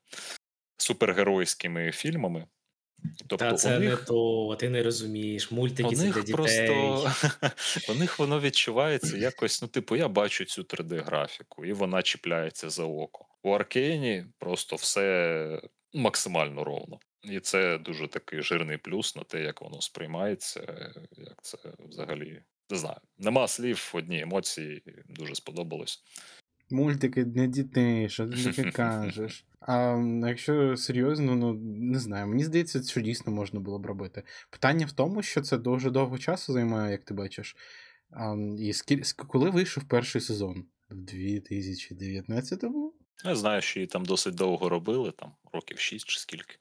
[0.78, 2.48] супергеройськими фільмами.
[3.28, 5.52] Тобто Та це не то, ти не розумієш.
[5.52, 6.34] Мультики у це для дітей.
[6.34, 7.12] просто
[7.90, 9.62] у них воно відчувається якось.
[9.62, 13.26] Ну, типу, я бачу цю 3D-графіку, і вона чіпляється за око.
[13.44, 15.62] У Аркейні просто все
[15.94, 17.00] максимально ровно.
[17.24, 20.60] І це дуже такий жирний плюс на те, як воно сприймається.
[21.18, 22.98] Як це взагалі не знаю.
[23.18, 24.84] Нема слів, одні емоції.
[25.10, 26.04] Дуже сподобалось.
[26.72, 29.46] Мультики для дітей, що ти таке кажеш?
[29.60, 34.24] А якщо серйозно, ну не знаю, мені здається, що дійсно можна було б робити.
[34.50, 37.56] Питання в тому, що це дуже довго часу займає, як ти бачиш.
[38.12, 39.02] А, і скіль...
[39.28, 40.66] коли вийшов перший сезон?
[40.90, 42.94] В 2019-му?
[43.26, 46.56] Я знаю, що її там досить довго робили, там років 6 чи скільки.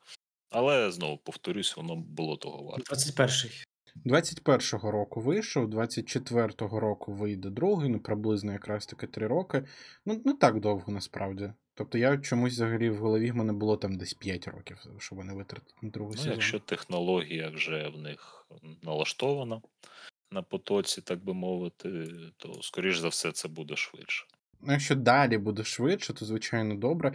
[0.50, 2.94] Але знову повторюсь, воно було того варто.
[2.94, 3.64] 21-й.
[4.06, 9.64] 21-го року вийшов, 24-го року вийде другий, ну приблизно якраз таки 3 роки.
[10.06, 11.52] Ну, не так довго насправді.
[11.74, 15.34] Тобто я чомусь взагалі в голові в мене було там десь 5 років, щоб вони
[15.34, 16.32] витратили другий Ну, сезон.
[16.32, 18.46] якщо технологія вже в них
[18.82, 19.60] налаштована
[20.30, 24.26] на потоці, так би мовити, то скоріш за все це буде швидше.
[24.60, 27.12] Ну, якщо далі буде швидше, то звичайно добре.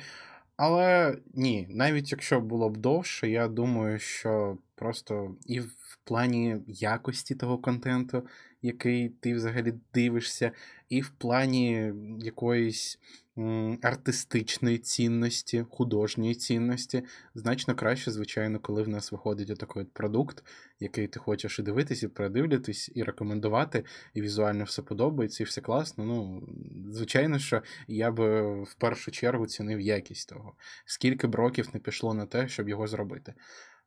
[0.58, 7.36] Але ні, навіть якщо було б довше, я думаю, що просто і в плані якості
[7.36, 8.28] того контенту,
[8.65, 10.51] який ти взагалі дивишся,
[10.89, 12.99] і в плані якоїсь
[13.38, 17.04] м, артистичної цінності, художньої цінності,
[17.36, 20.43] значно краще, звичайно, коли в нас виходить отакий от продукт,
[20.80, 25.62] який ти хочеш і дивитися, і передивлятись, і рекомендувати, і візуально все подобається, і все
[25.62, 26.06] класно.
[26.06, 26.49] Ну,
[26.91, 32.13] звичайно, що я би в першу чергу цінив якість того, скільки б років не пішло
[32.13, 33.34] на те, щоб його зробити.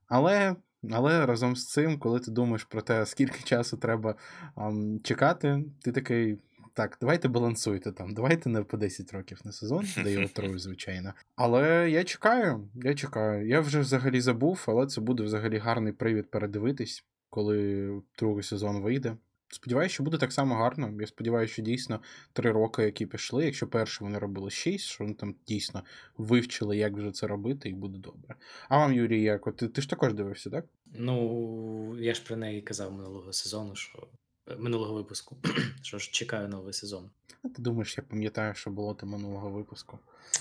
[0.08, 0.56] Але,
[0.90, 4.14] але разом з цим, коли ти думаєш про те, скільки часу треба
[4.54, 6.38] ам, чекати, ти такий.
[6.74, 8.14] Так, давайте балансуйте там.
[8.14, 11.12] Давайте не по 10 років на сезон, де його трою, звичайно.
[11.36, 13.48] Але я чекаю, я чекаю.
[13.48, 19.16] Я вже взагалі забув, але це буде взагалі гарний привід передивитись, коли другий сезон вийде.
[19.50, 20.94] Сподіваюся, що буде так само гарно.
[21.00, 22.00] Я сподіваюся, що дійсно
[22.32, 25.82] три роки, які пішли, якщо перші вони робили шість, що вони там дійсно
[26.18, 28.34] вивчили, як вже це робити, і буде добре.
[28.68, 29.56] А вам, Юрій, як?
[29.56, 30.64] Ти, ти ж також дивився, так?
[30.94, 34.08] Ну, я ж про неї казав минулого сезону, що
[34.48, 35.36] е, минулого випуску,
[35.82, 37.10] що ж чекаю новий сезон.
[37.44, 39.98] А ти думаєш, я пам'ятаю, що було там минулого випуску.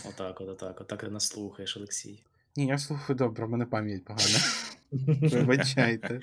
[0.09, 2.23] Отак, от, отак, отак ти нас слухаєш, Олексій.
[2.55, 4.39] Ні, я слухаю добре, в мене пам'ять погана.
[5.31, 6.19] Вибачайте.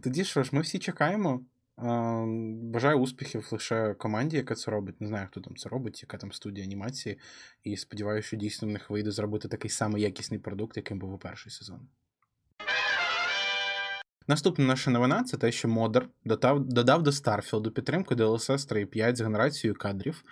[0.00, 1.40] Тоді що ж, ми всі чекаємо.
[1.82, 5.00] Бажаю успіхів лише команді, яка це робить.
[5.00, 7.18] Не знаю, хто там це робить, яка там студія анімації.
[7.64, 11.18] І сподіваюся, що дійсно в них вийде зробити такий самий якісний продукт, яким був у
[11.18, 11.88] перший сезон.
[14.28, 19.20] Наступна наша новина це те, що Модер додав, додав до Старфілду підтримку DLSS 3.5 з
[19.20, 20.24] генерацією кадрів,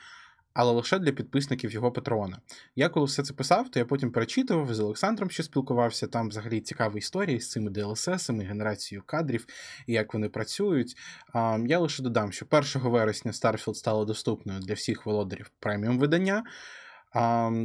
[0.56, 2.38] але лише для підписників його патрона.
[2.76, 6.06] Я коли все це писав, то я потім перечитував з Олександром, що спілкувався.
[6.06, 9.46] Там взагалі цікаві історії з цими DLSS, генерацією кадрів
[9.86, 10.96] і як вони працюють.
[11.66, 16.44] Я лише додам, що 1 вересня Starfield стало доступною для всіх володарів преміум видання.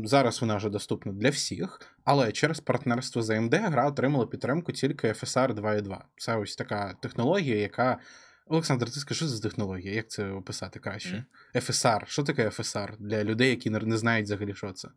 [0.04, 5.08] Зараз вона вже доступна для всіх, але через партнерство з AMD гра отримала підтримку тільки
[5.08, 5.98] FSR 2.2.
[6.18, 8.00] Це ось така технологія, яка.
[8.46, 9.94] Олександр, ти скажи, що за технологія?
[9.94, 11.26] Як це описати краще?
[11.56, 12.06] FSR.
[12.08, 14.90] Що таке FSR для людей, які не не знають взагалі, що це?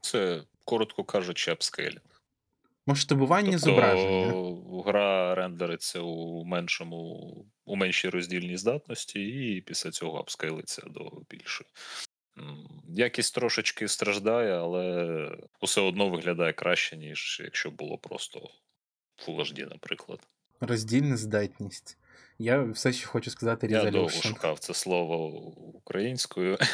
[0.00, 2.00] Це, коротко кажучи, апскейлінг.
[2.86, 4.32] Масштабування Тобто зображення.
[4.86, 11.70] гра рендериться у меншому, у меншій роздільній здатності, і після цього апскейлиться до більшої.
[12.88, 18.50] Якість трошечки страждає, але все одно виглядає краще, ніж якщо було просто
[19.26, 20.20] Full HD, наприклад.
[20.60, 21.98] Роздільна здатність.
[22.38, 25.26] Я все ще хочу сказати Я довго шукав це слово
[25.74, 26.58] українською.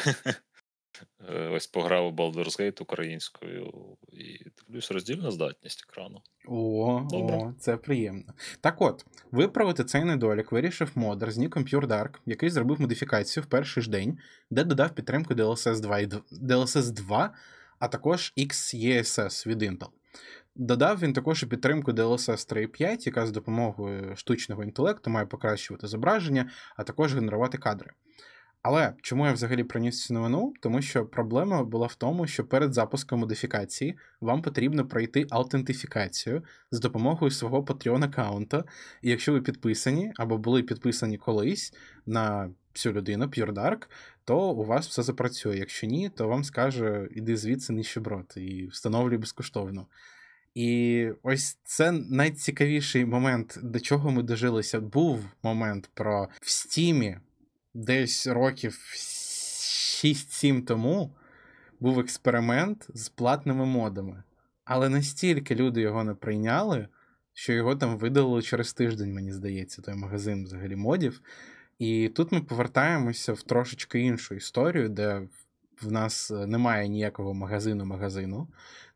[1.29, 6.21] Е, ось пограв у Baldur's Gate українською і дивлюсь роздільна здатність екрану.
[6.47, 7.35] О, Добре.
[7.35, 8.33] о, це приємно.
[8.61, 13.45] Так от, виправити цей недолік вирішив модер з ніком Pure Dark, який зробив модифікацію в
[13.45, 14.17] перший ж день,
[14.49, 15.97] де додав підтримку DLSS 2,
[16.31, 17.33] DLSS 2
[17.81, 19.89] а також XESS від Intel.
[20.55, 26.49] Додав він також і підтримку DLSS 3.5, яка з допомогою штучного інтелекту має покращувати зображення,
[26.75, 27.91] а також генерувати кадри.
[28.61, 30.53] Але чому я взагалі приніс цю новину?
[30.59, 36.79] Тому що проблема була в тому, що перед запуском модифікації вам потрібно пройти аутентифікацію з
[36.79, 38.63] допомогою свого Patreon аккаунта.
[39.01, 41.73] І якщо ви підписані або були підписані колись
[42.05, 43.87] на цю людину, Pure Dark,
[44.25, 45.57] то у вас все запрацює.
[45.57, 49.87] Якщо ні, то вам скаже іди звідси ніщеброд і встановлюй безкоштовно.
[50.55, 54.79] І ось це найцікавіший момент, до чого ми дожилися.
[54.79, 57.17] Був момент про в стімі
[57.73, 58.79] десь років
[60.03, 61.15] 6-7 тому
[61.79, 64.23] був експеримент з платними модами.
[64.65, 66.87] Але настільки люди його не прийняли,
[67.33, 71.21] що його там видалили через тиждень, мені здається, той магазин взагалі модів.
[71.79, 75.21] І тут ми повертаємося в трошечки іншу історію, де
[75.81, 78.47] в нас е, немає ніякого магазину-магазину.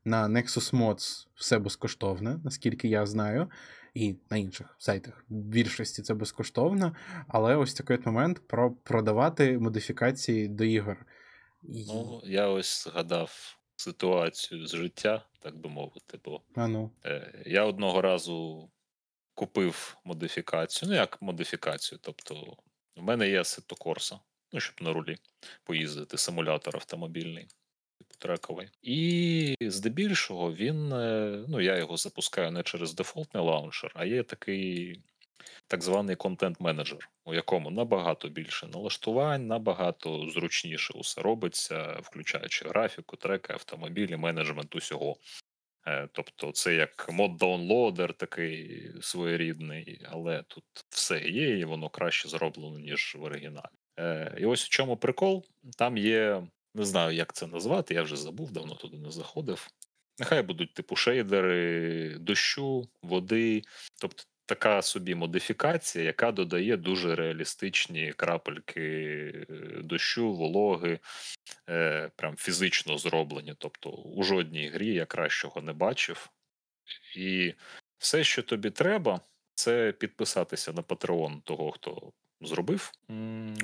[0.06, 3.52] На Nexus Mods все безкоштовне, наскільки я знаю,
[3.94, 5.26] і на інших сайтах.
[5.30, 6.96] В більшості це безкоштовно,
[7.28, 11.06] але ось такий момент про продавати модифікації до ігор.
[11.64, 16.92] Ну, я ось згадав ситуацію з життя, так би мовити, бо А ну.
[17.06, 18.70] е, я одного разу
[19.34, 20.90] купив модифікацію.
[20.90, 22.00] Ну, як модифікацію?
[22.02, 22.58] Тобто,
[22.98, 24.20] в мене є Assetto Corsa,
[24.56, 25.18] ну, щоб на рулі
[25.64, 27.48] поїздити, симулятор автомобільний,
[28.00, 28.70] типу трековий.
[28.82, 35.02] І здебільшого він, е, ну, я його запускаю не через дефолтний лаунчер, а є такий
[35.68, 43.54] так званий контент-менеджер, у якому набагато більше налаштувань, набагато зручніше усе робиться, включаючи графіку, треки,
[43.54, 45.16] автомобілі, менеджмент усього.
[45.88, 52.30] Е, Тобто, це як mod downloader такий своєрідний, але тут все є, і воно краще
[52.30, 53.85] зроблено, ніж в оригіналі.
[54.00, 55.46] Е, І ось у чому прикол.
[55.78, 59.68] Там є, не знаю, як це назвати, я вже забув, давно туди не заходив.
[60.20, 63.64] Нехай будуть типу шейдери дощу, води,
[64.00, 68.82] тобто така собі модифікація, яка додає дуже реалістичні крапельки
[69.50, 71.00] е, дощу, вологи,
[71.70, 73.56] е, прям фізично зроблені.
[73.58, 76.30] Тобто у жодній грі я кращого не бачив.
[77.16, 77.54] І
[77.98, 79.22] все, що тобі треба,
[79.54, 82.92] це підписатися на Patreon того, хто зробив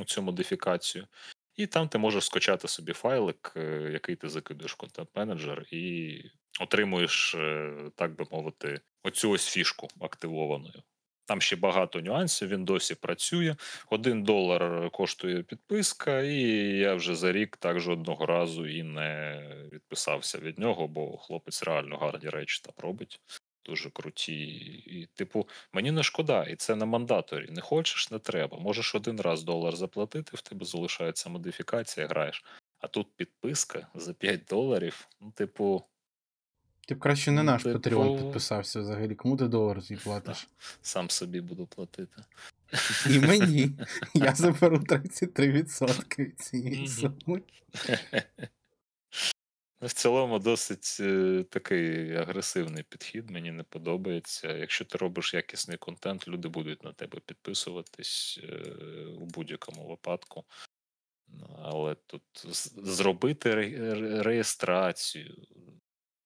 [0.05, 1.07] цю модифікацію.
[1.55, 6.23] І там ти можеш скачати собі файлик, е, який ти закидуєш в контент-менеджер, і
[6.59, 10.83] отримуєш, е, так би мовити, оцю ось фішку активованою.
[11.25, 13.55] Там ще багато нюансів, він досі працює.
[13.89, 16.41] Один долар коштує підписка, і
[16.77, 19.41] я вже за рік так жодного разу і не
[19.73, 23.19] відписався від нього, бо хлопець реально гарні речі там робить.
[23.65, 24.33] Дуже круті.
[24.87, 27.47] І, типу, мені не шкода, і це на мандаторі.
[27.51, 28.57] Не хочеш, не треба.
[28.59, 32.43] Можеш один раз долар заплатити, в тебе залишається модифікація, граєш.
[32.79, 35.07] А тут підписка за 5 доларів.
[35.21, 35.83] Ну, типу,
[36.87, 39.15] Ти б краще не Ну, наш типу- Patreon підписався взагалі.
[39.15, 40.47] Кому ти долар свій платиш?
[40.81, 42.23] сам собі буду платити.
[43.09, 43.69] І мені.
[44.13, 47.41] Я заберу 33% від цієї суми.
[49.81, 54.53] В цілому досить е, такий агресивний підхід, мені не подобається.
[54.57, 58.55] Якщо ти робиш якісний контент, люди будуть на тебе підписуватись е,
[59.05, 60.45] у будь-якому випадку.
[61.27, 65.45] Ну, Але тут з- зробити ре- ре- реєстрацію,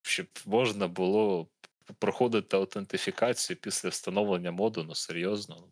[0.02, 1.48] щоб можна було
[2.00, 5.68] проходити аутентифікацію після встановлення моду, ну серйозно,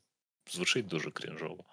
[0.49, 1.63] звучить дуже крінжово.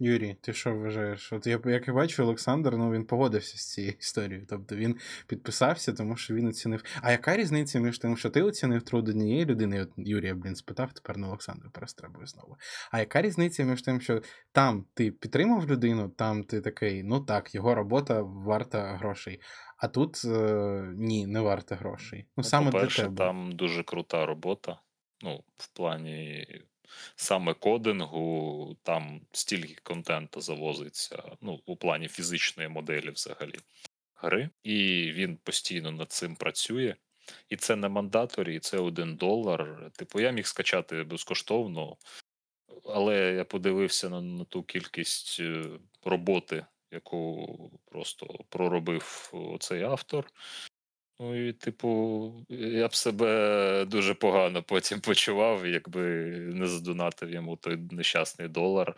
[0.00, 1.32] Юрій, ти що вважаєш?
[1.32, 4.46] От я як я бачу, Олександр, ну він погодився з цією історією.
[4.48, 4.96] Тобто він
[5.26, 6.82] підписався, тому що він оцінив.
[7.02, 9.82] А яка різниця між тим, що ти оцінив труд однієї людини?
[9.82, 12.56] От Юрія, блін, спитав, тепер на Олександра перестрибую знову.
[12.90, 14.22] А яка різниця між тим, що
[14.52, 19.40] там ти підтримав людину, там ти такий, ну так, його робота варта грошей.
[19.78, 22.20] А тут е, ні, не варта грошей.
[22.28, 23.16] Ну, Ну, саме по-перше, тебе.
[23.16, 24.80] там дуже крута робота.
[25.24, 26.46] Ну, в плані
[27.16, 33.58] саме кодингу, там стільки контенту завозиться, ну, у плані фізичної моделі взагалі
[34.14, 34.50] гри.
[34.62, 36.94] І він постійно над цим працює.
[37.48, 39.90] І це не мандаторі, і це один долар.
[39.96, 41.96] Типу, я міг скачати безкоштовно,
[42.84, 45.64] але я подивився на, на ту кількість е,
[46.04, 50.30] роботи, яку просто проробив цей автор.
[51.20, 56.02] Ну і, типу, я б себе дуже погано потім почував, якби
[56.54, 58.96] не задонатив йому той нещасний долар.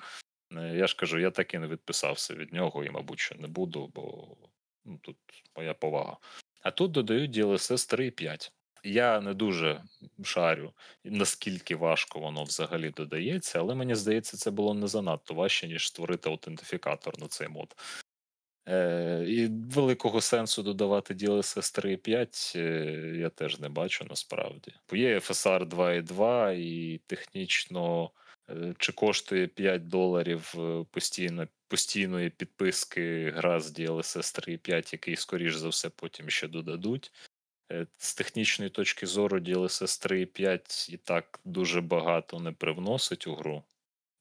[0.57, 3.49] Е, я ж кажу, я так і не відписався від нього, і, мабуть, що не
[3.49, 4.37] буду, бо
[4.85, 5.16] ну, тут
[5.57, 6.16] моя повага.
[6.62, 8.51] А тут додають DLSS 3.5.
[8.85, 9.83] Я не дуже
[10.25, 10.73] шарю,
[11.05, 16.29] наскільки важко воно взагалі додається, але мені здається, це було не занадто важче, ніж створити
[16.29, 17.77] аутентифікатор на цей мод.
[18.71, 24.73] Е, І великого сенсу додавати DLSS 3.5 е, я теж не бачу насправді.
[24.93, 28.11] Є FSR 2.2 і технічно.
[28.51, 30.55] Е, чи коштує 5 доларів
[30.91, 37.12] постійно, постійної підписки гра з DLSS 3.5, який, скоріш за все, потім ще додадуть.
[37.99, 43.62] З технічної точки зору, DLSS 3.5 і так дуже багато не привносить у гру.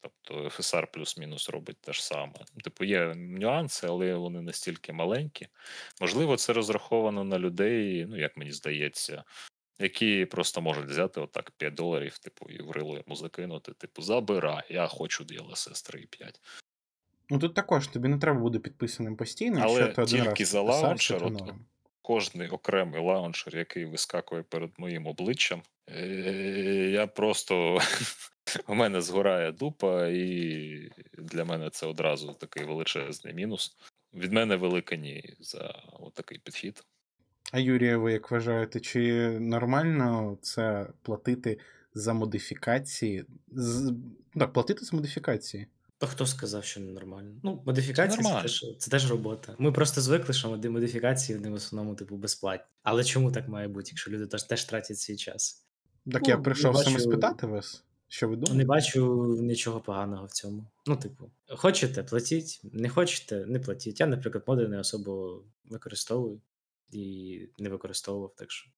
[0.01, 2.33] Тобто FSR плюс-мінус робить те ж саме.
[2.63, 5.47] Типу, є нюанси, але вони настільки маленькі.
[6.01, 9.23] Можливо, це розраховано на людей, ну, як мені здається,
[9.79, 13.73] які просто можуть взяти отак 5 доларів, типу, і в рило йому закинути.
[13.73, 16.35] Типу, забирай, я хочу DLSS 3.5.
[17.29, 20.61] Ну тут також тобі не треба буде підписаним постійно, але ти один тільки раз за
[20.61, 21.53] лаунчер, от,
[22.01, 26.05] кожний окремий лаунчер, який вискакує перед моїм обличчям, е,
[26.91, 27.79] я просто
[28.67, 33.77] у мене згорає дупа, і для мене це одразу такий величезний мінус.
[34.13, 35.83] Від мене велика ні за
[36.13, 36.83] такий підхід.
[37.51, 41.59] А Юрія, ви як вважаєте, чи нормально це платити
[41.93, 43.25] за модифікації?
[43.51, 43.93] З...
[44.35, 45.67] Так, платити за модифікації?
[45.97, 47.35] То хто сказав, що ненормально?
[47.43, 49.55] Ну, модифікації це, це, теж, це теж робота.
[49.59, 52.65] Ми просто звикли, що модифікації вони в основному типу безплатні.
[52.83, 55.65] Але чому так має бути, якщо люди теж, теж тратять свій час?
[56.11, 56.85] Так ну, я прийшов бачу...
[56.85, 57.83] саме спитати вас.
[58.09, 58.57] Що ви думаєте?
[58.57, 60.65] Не бачу нічого поганого в цьому.
[60.87, 63.99] Ну, типу, хочете, платіть, не хочете, не платіть.
[63.99, 66.41] Я, наприклад, моди не особо використовую
[66.91, 68.33] і не використовував.
[68.35, 68.69] так що.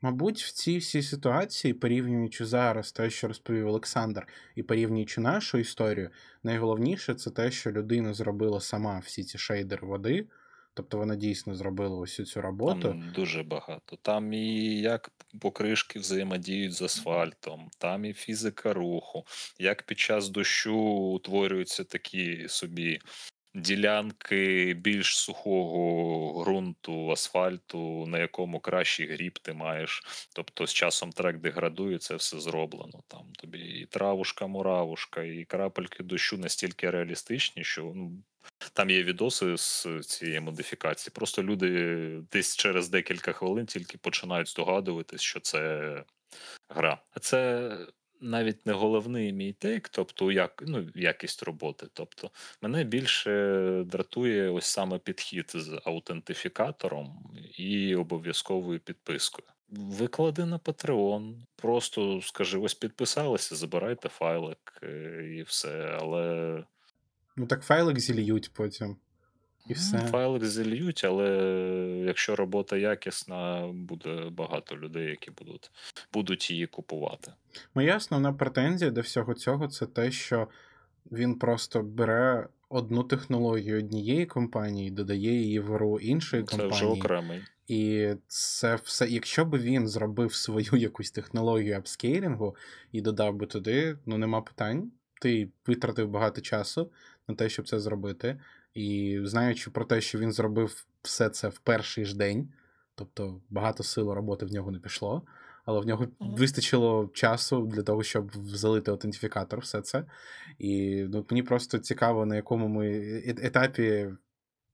[0.00, 6.10] Мабуть, в цій всій ситуації, порівнюючи зараз те, що розповів Олександр, і порівнюючи нашу історію,
[6.42, 10.26] найголовніше це те, що людина зробила сама всі ці шейдери води.
[10.74, 12.80] Тобто вона дійсно зробила усю цю роботу.
[12.80, 13.98] Там дуже багато.
[14.02, 15.10] Там і як
[15.40, 19.24] покришки взаємодіють з асфальтом, там і фізика руху,
[19.58, 20.78] як під час дощу
[21.14, 23.00] утворюються такі собі
[23.58, 30.02] ділянки більш сухого ґрунту, асфальту, на якому кращий гріб ти маєш.
[30.34, 33.02] Тобто з часом трек деградує, це все зроблено.
[33.08, 38.22] Там тобі і травушка, муравушка, і крапельки дощу настільки реалістичні, що ну.
[38.72, 41.12] Там є відоси з цієї модифікації.
[41.14, 46.04] Просто люди десь через декілька хвилин тільки починають здогадуватись, що це
[46.68, 46.98] гра.
[47.10, 47.70] А це
[48.20, 51.86] навіть не головний мій тейк, тобто як, ну, якість роботи.
[51.92, 52.30] Тобто,
[52.62, 59.48] мене більше дратує ось саме підхід з аутентифікатором і обов'язковою підпискою.
[59.70, 65.98] Виклади на Patreon, просто скажи, ось підписалися, забирайте файлик е, і все.
[66.00, 66.64] Але.
[67.36, 68.96] Ну так файлик зільють потім.
[69.68, 69.98] І все.
[69.98, 71.28] Файлик зільють, але
[72.06, 75.70] якщо робота якісна, буде багато людей, які будуть
[76.12, 77.32] будуть її купувати.
[77.74, 80.48] Моя основна претензія до всього цього це те, що
[81.12, 86.80] він просто бере одну технологію однієї компанії, додає її в гру іншої це компанії.
[86.80, 87.42] Це вже окремий.
[87.68, 92.56] І це все, якщо б він зробив свою якусь технологію апскейлінгу
[92.92, 94.92] і додав би туди, ну нема питань.
[95.20, 96.90] Ти витратив багато часу
[97.28, 98.40] на те, щоб це зробити.
[98.74, 102.48] І знаючи про те, що він зробив все це в перший ж день,
[102.94, 105.22] тобто багато сил роботи в нього не пішло,
[105.64, 110.04] але в нього вистачило часу для того, щоб залити аутентифікатор, все це.
[110.58, 112.88] І ну, мені просто цікаво, на якому ми
[113.26, 114.08] етапі.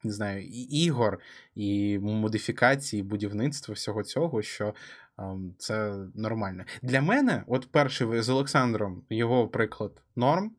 [0.06, 1.20] Не знаю, і ігор,
[1.54, 4.74] і модифікації, і будівництва всього цього, що
[5.18, 6.64] um, це нормально.
[6.82, 10.52] Для мене, от перший з Олександром, його приклад норм,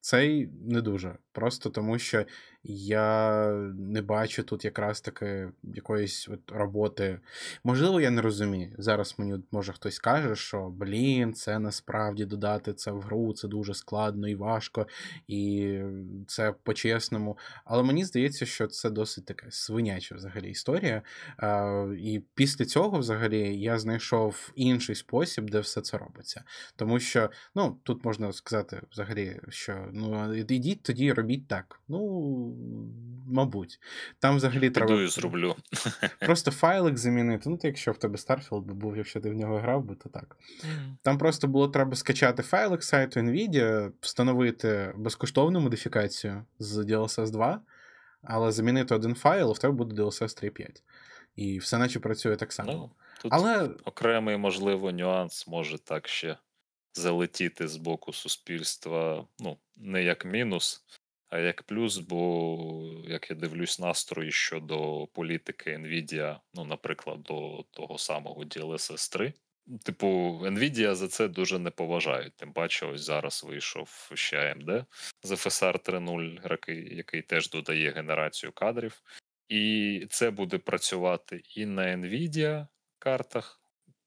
[0.00, 1.16] цей не дуже.
[1.32, 2.24] Просто тому, що
[2.64, 3.46] я
[3.78, 7.18] не бачу тут якраз таки якоїсь от роботи.
[7.64, 8.74] Можливо, я не розумію.
[8.78, 13.74] Зараз мені може хтось каже, що блін, це насправді додати це в гру, це дуже
[13.74, 14.86] складно і важко,
[15.28, 15.78] і
[16.26, 17.38] це по-чесному.
[17.64, 21.02] Але мені здається, що це досить така свиняча взагалі історія.
[21.98, 26.44] І після цього, взагалі, я знайшов інший спосіб, де все це робиться.
[26.76, 31.80] Тому що, ну, тут можна сказати, взагалі, що ну, ідіть тоді робіть так.
[31.88, 32.51] Ну,
[33.32, 33.80] мабуть.
[34.18, 35.56] Там взагалі Піду треба і зроблю.
[36.20, 37.50] просто файлик замінити.
[37.50, 40.08] Ну, то якщо в тебе Starfield би був, якщо ти в нього грав би, то
[40.08, 40.36] так.
[41.02, 47.60] Там просто було треба скачати файлик сайту Nvidia, встановити безкоштовну модифікацію з DLSS 2,
[48.22, 50.68] але замінити один файл, і в тебе буде DLSS 3.5.
[51.36, 52.72] І все наче працює так само.
[52.72, 52.90] Ну,
[53.22, 56.36] тут Але окремий, можливо, нюанс може так ще
[56.94, 59.26] залетіти з боку суспільства.
[59.38, 60.84] Ну, не як мінус,
[61.38, 68.44] як плюс, бо як я дивлюсь настрої щодо політики Nvidia, ну, наприклад, до того самого
[68.44, 69.32] DLSS 3.
[69.84, 70.06] Типу,
[70.42, 72.36] Nvidia за це дуже не поважають.
[72.36, 74.84] Тим паче, ось зараз вийшов ще AMD
[75.22, 79.02] з FSR 3.0, який, який теж додає генерацію кадрів.
[79.48, 82.66] І це буде працювати і на Nvidia
[82.98, 83.62] картах,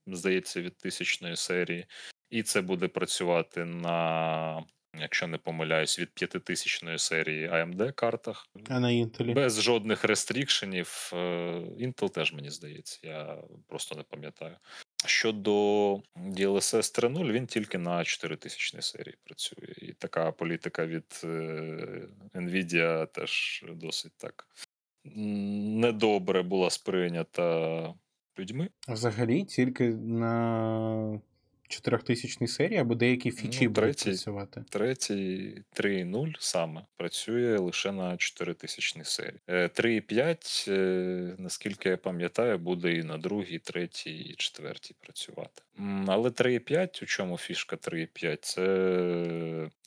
[0.08, 1.86] здається, від тисячної серії,
[2.30, 4.64] і це буде працювати на,
[5.00, 8.48] якщо не помиляюсь, від п'ятитисячної серії AMD картах.
[8.70, 9.34] а на Intel.
[9.34, 11.12] Без жодних рестрікшенів.
[11.14, 11.18] Е,
[11.80, 13.38] Intel теж мені здається, я
[13.68, 14.56] просто не пам'ятаю.
[15.06, 15.52] Щодо
[16.16, 19.74] DLSS 3.0, він тільки на 4000 серії працює.
[19.78, 21.28] І така політика від е,
[22.36, 24.48] Nvidia теж досить так
[25.06, 27.94] недобре була сприйнята
[28.40, 28.70] людьми.
[28.88, 31.22] Взагалі, тільки на
[31.68, 34.64] 4000 серії або деякі фічі Ну, будуть працювати.
[34.70, 39.40] Третій 3.0 саме працює лише на 4000 серії.
[39.48, 45.62] Е, 3.5, е, наскільки я пам'ятаю, буде і на другій, третій, і четвертій працювати.
[45.80, 48.38] М, Але 3.5, у чому фішка 3.5?
[48.42, 48.62] Це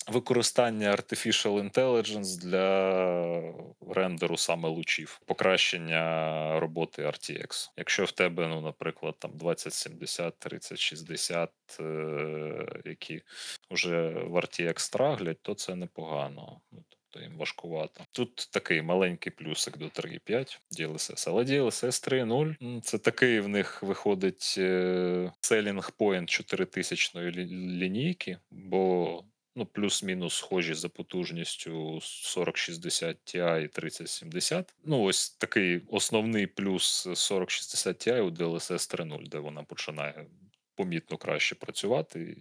[0.09, 3.55] використання Artificial Intelligence для
[3.95, 7.71] рендеру саме лучів, покращення роботи RTX.
[7.77, 13.23] Якщо в тебе, ну, наприклад, там 2070, 3060, е, які
[13.71, 16.61] вже в RTX страглять, то це непогано.
[16.73, 18.05] Ну, тобто їм важкувато.
[18.13, 21.25] Тут такий маленький плюсик до 3.5 DLSS.
[21.31, 29.25] Але DLSS 3.0 це такий в них виходить е, selling point 4000 лі- лінійки, бо
[29.57, 34.75] ну, плюс-мінус схожі за потужністю 4060 Ti і 3070.
[34.85, 40.27] Ну, ось такий основний плюс 4060 Ti у DLSS 3.0, де вона починає
[40.75, 42.37] помітно краще працювати.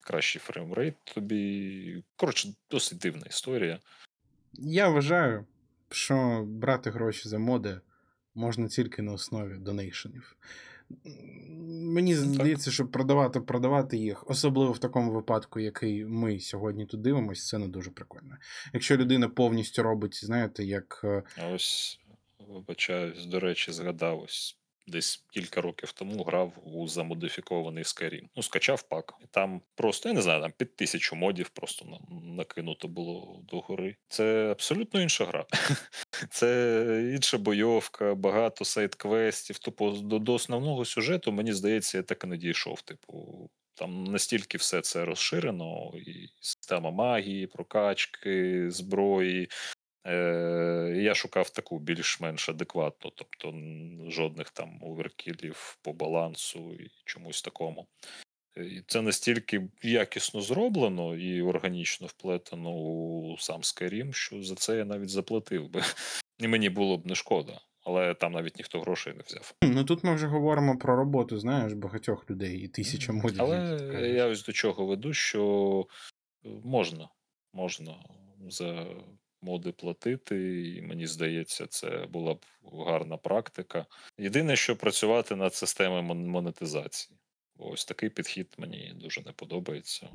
[0.00, 2.02] Кращий фреймрейт тобі.
[2.16, 3.78] Коротше, досить дивна історія.
[4.58, 5.46] Я вважаю,
[5.90, 7.80] що брати гроші за моди
[8.34, 10.36] можна тільки на основі donation ів.
[11.68, 17.46] Мені здається, що продавати, продавати їх, особливо в такому випадку, який ми сьогодні тут дивимося,
[17.46, 18.36] це не дуже прикольно.
[18.72, 22.00] Якщо людина повністю робить, знаєте, як е, ось,
[22.48, 24.58] вибачаюсь, до речі, згадав ось.
[24.86, 28.22] Десь кілька років тому грав у замодифікований Skyrim.
[28.36, 29.14] Ну, скачав пак.
[29.24, 33.60] І там просто, я не знаю, там під тисячу модів просто на- накинуто було до
[33.60, 33.96] гори.
[34.08, 35.46] Це абсолютно інша гра.
[36.30, 39.58] Це інша бойовка, багато сайт-квестів.
[39.58, 42.82] Тобто до, до основного сюжету, мені здається, я так і не дійшов.
[42.82, 49.48] Типу, там настільки все це розширено, і система магії, прокачки, зброї.
[50.06, 53.54] Е, я шукав таку більш-менш адекватну, тобто
[54.10, 57.86] жодних там оверкілів по балансу і чомусь такому.
[58.56, 64.76] Е, І це настільки якісно зроблено і органічно вплетено у сам Skyrim, що за це
[64.76, 65.82] я навіть заплатив би.
[66.38, 69.54] І мені було б не шкода, але там навіть ніхто грошей не взяв.
[69.62, 73.42] ну тут ми вже говоримо про роботу, знаєш, багатьох людей і тисяча модів.
[73.42, 73.78] Але
[74.14, 75.86] я ось до чого веду, що
[76.44, 77.08] е, можна,
[77.52, 77.94] можна
[78.48, 78.86] за
[79.42, 82.44] моди платити, і мені здається, це була б
[82.86, 83.86] гарна практика.
[84.18, 87.18] Єдине, що працювати над системою мон- монетизації.
[87.58, 90.08] Ось такий підхід мені дуже не подобається.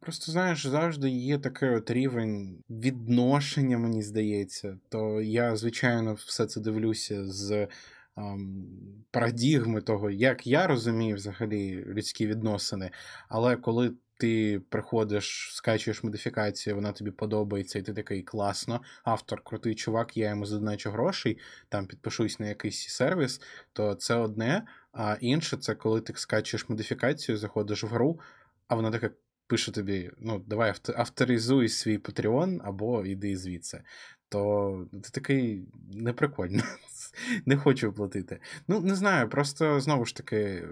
[0.00, 4.78] Просто знаєш, завжди є такий от рівень відношення, мені здається.
[4.88, 7.68] То я, звичайно, все це дивлюся з
[8.16, 8.66] ем,
[9.10, 12.90] парадігми того, як я розумію взагалі людські відносини.
[13.28, 19.74] Але коли ти приходиш, скачуєш модифікацію, вона тобі подобається, і ти такий класно, автор крутий
[19.74, 21.38] чувак, я йому задоначу грошей,
[21.68, 23.40] там підпишусь на якийсь сервіс,
[23.72, 24.66] то це одне.
[24.92, 28.20] А інше це коли ти скачуєш модифікацію, заходиш в гру,
[28.68, 29.10] а вона така
[29.46, 33.82] пише тобі: ну, давай авторизуй свій Patreon або йди звідси.
[34.28, 36.62] То ти такий неприкольно.
[37.46, 38.40] Не хочу платити.
[38.68, 40.68] Ну, не знаю, просто знову ж таки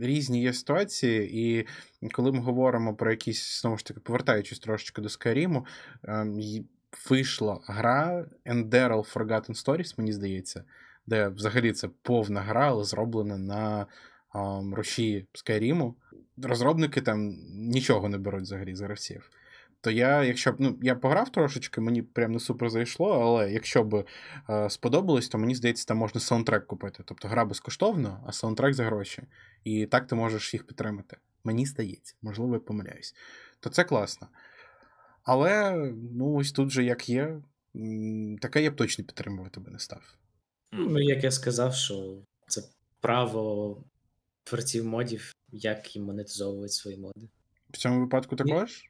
[0.00, 5.08] різні є ситуації, і коли ми говоримо про якісь, знову ж таки, повертаючись трошечки до
[5.08, 5.64] Skyrim,
[6.04, 6.40] ем,
[7.10, 10.64] вийшла гра Enderal Forgotten Stories, мені здається,
[11.06, 13.86] де взагалі це повна гра, але зроблена на
[14.34, 15.94] ем, руші Skyrim.
[16.42, 19.30] Розробники там нічого не беруть взагалі з гравців.
[19.80, 23.84] То я, якщо б ну я пограв трошечки, мені прям не супер зайшло, але якщо
[23.84, 24.04] б
[24.50, 27.02] е, сподобалось, то мені здається, там можна саундтрек купити.
[27.06, 29.22] Тобто гра безкоштовно, а саундтрек за гроші.
[29.64, 31.16] І так ти можеш їх підтримати.
[31.44, 33.14] Мені здається, можливо, я помиляюсь.
[33.60, 34.28] То це класно.
[35.22, 35.76] Але
[36.12, 37.42] ну ось тут же як є,
[38.40, 40.14] таке я б точно підтримувати би не став.
[40.72, 42.62] Ну, як я сказав, що це
[43.00, 43.84] право
[44.44, 47.28] творців модів, як їм монетизовувати свої моди.
[47.70, 48.87] В цьому випадку також?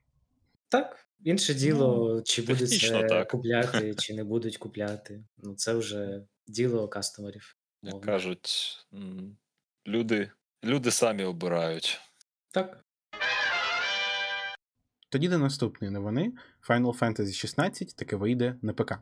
[0.68, 3.30] Так, інше діло, ну, чи будуть це так.
[3.30, 5.24] купляти, чи не будуть купляти.
[5.38, 7.56] Ну, це вже діло кастомерів.
[7.82, 8.76] Як кажуть,
[9.86, 10.30] люди,
[10.64, 12.00] люди самі обирають.
[12.50, 12.84] Так.
[15.08, 16.32] Тоді до наступної новини
[16.68, 18.98] Final Fantasy 16 таки вийде на ПК.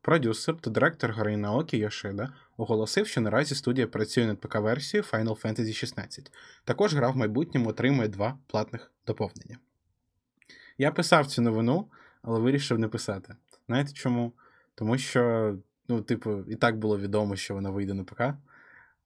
[0.00, 5.72] Продюсер та директор гри Наокі Йошида оголосив, що наразі студія працює над ПК-версією Final Fantasy
[5.72, 6.32] 16.
[6.64, 9.58] Також гра в майбутньому отримує два платних доповнення.
[10.78, 11.90] Я писав цю новину,
[12.22, 13.34] але вирішив не писати.
[13.66, 14.32] Знаєте чому?
[14.74, 15.56] Тому що,
[15.88, 18.22] ну, типу, і так було відомо, що вона вийде на ПК.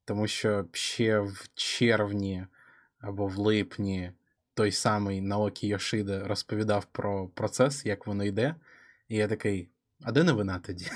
[0.05, 2.47] Тому що ще в червні
[3.01, 4.13] або в липні
[4.55, 8.55] той самий Наокі Йошида розповідав про процес, як воно йде.
[9.09, 9.69] І я такий,
[10.03, 10.87] а де новина тоді?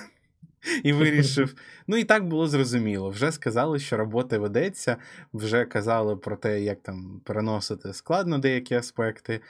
[0.83, 1.55] І вирішив.
[1.87, 3.11] Ну і так було зрозуміло.
[3.11, 4.97] Вже сказали, що робота ведеться,
[5.33, 9.41] вже казали про те, як там переносити складно деякі аспекти.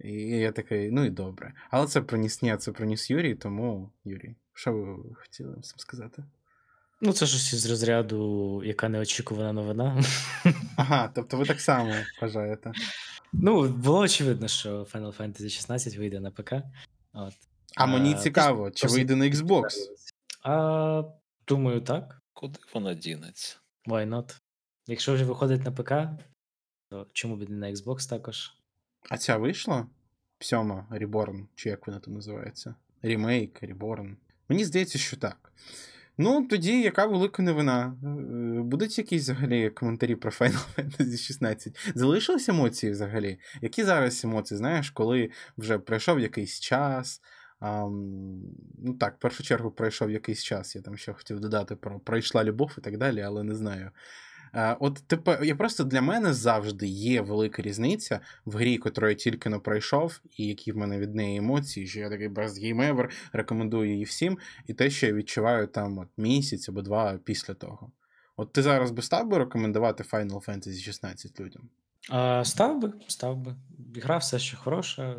[0.00, 1.52] І я такий, ну і добре.
[1.70, 6.24] Але це приніс ні, це приніс Юрій, тому, Юрій, що ви хотіли цим сказати?
[7.00, 10.02] Ну, це щось із розряду, яка неочікувана новина.
[10.76, 12.72] Ага, тобто ви так само вважаєте.
[13.32, 16.52] Ну, було очевидно, що Final Fantasy 16 вийде на ПК.
[17.12, 17.34] От.
[17.76, 19.64] А мені цікаво, чи вийде на Xbox?
[20.42, 21.02] А,
[21.48, 22.22] Думаю, так.
[22.32, 23.56] Куди вона дінеться?
[23.86, 24.40] Why not?
[24.86, 25.92] Якщо вже виходить на ПК,
[26.90, 28.55] то чому б не на Xbox також?
[29.10, 29.86] А ця вийшла?
[30.38, 32.74] Сьома Reborn, чи як вона там називається?
[33.02, 34.14] Ремейк, Reborn.
[34.48, 35.52] Мені здається, що так.
[36.18, 37.96] Ну, тоді яка велика новина?
[38.04, 38.08] Е,
[38.62, 41.92] будуть якісь взагалі коментарі про Final Fantasy 16?
[41.94, 43.38] Залишились емоції взагалі?
[43.62, 47.20] Які зараз емоції, знаєш, коли вже пройшов якийсь час?
[47.60, 47.86] А,
[48.78, 50.76] ну так, в першу чергу пройшов якийсь час.
[50.76, 53.90] Я там ще хотів додати про пройшла любов і так далі, але не знаю.
[54.56, 59.48] От тепер я просто для мене завжди є велика різниця в грі, яку я тільки
[59.48, 64.04] не пройшов, і які в мене від неї емоції, що я такий ever, рекомендую її
[64.04, 67.90] всім, і те, що я відчуваю там от місяць або два після того.
[68.36, 71.68] От ти зараз би став би рекомендувати Final Fantasy 16 людям?
[72.10, 73.56] А, Став би, став би.
[74.02, 75.16] Гра все ще хороша,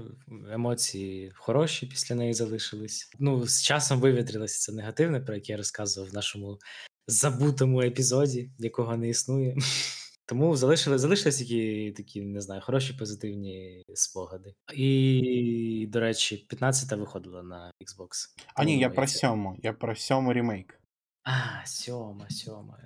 [0.51, 3.11] емоції хороші після неї залишились.
[3.19, 6.59] Ну, з часом вивітрилося це негативне, про яке я розказував в нашому
[7.07, 9.57] забутому епізоді, якого не існує.
[10.25, 14.53] Тому залишили, залишились які такі, не знаю, хороші позитивні спогади.
[14.73, 18.09] І, до речі, 15-та виходила на Xbox.
[18.55, 19.57] А ні, я про сьому.
[19.63, 20.81] Я про сьому ремейк.
[21.23, 22.77] А, сьома, сьома.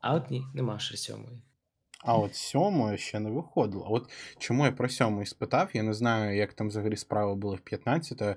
[0.00, 1.42] А от ні, нема ще сьомої.
[2.02, 3.86] А от сьомою ще не виходило.
[3.90, 5.70] От чому я про сьомий спитав?
[5.72, 8.36] Я не знаю, як там взагалі справа була в 15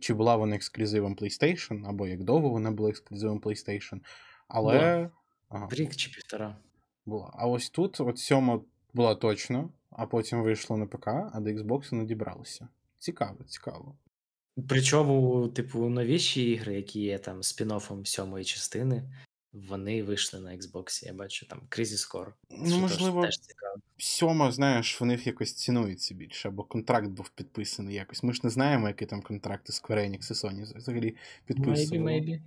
[0.00, 4.00] чи була вона ексклюзивом PlayStation, або як довго вона була ексклюзивом PlayStation.
[4.48, 5.10] Але.
[5.48, 5.68] Ага.
[5.70, 6.56] Рік чи півтора.
[7.06, 7.30] Була.
[7.34, 8.60] А ось тут от сьома
[8.94, 12.68] була точно, а потім вийшло на ПК, а до Xbox не дібралися.
[12.98, 13.96] Цікаво, цікаво.
[14.68, 19.02] Причому, типу, новіші ігри, які є там спін-оффом сьомої частини,
[19.52, 22.32] вони вийшли на Xbox, я бачу там Crisis Core.
[22.50, 23.76] Ну, можливо, теж цікаво.
[23.98, 28.22] сьома, знаєш, вони якось цінуються більше, або контракт був підписаний якось.
[28.22, 32.12] Ми ж не знаємо, які там контракти з Square Enix і Sony взагалі підписували.
[32.12, 32.40] Maybe, maybe.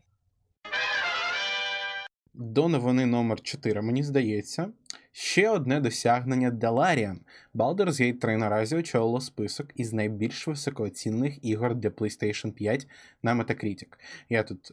[2.36, 4.70] До новини номер 4 мені здається,
[5.12, 7.16] ще одне досягнення Delarian.
[7.56, 12.88] Baldur's Gate 3 наразі очолило список із найбільш високооцінених ігор для PlayStation 5
[13.24, 13.88] на Metacritic.
[14.30, 14.72] Я тут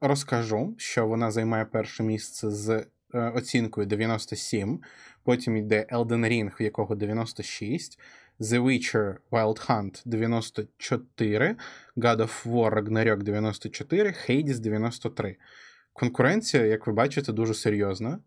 [0.00, 2.84] розкажу, що вона займає перше місце з е,
[3.14, 4.80] оцінкою 97,
[5.24, 8.00] потім йде Elden Ring, в якого 96.
[8.40, 11.56] The Witcher Wild Hunt 94,
[11.96, 15.36] God of War Ragnarok 94, Hades 93.
[15.94, 18.18] Конкуренція, як ви бачите, дуже серйозна.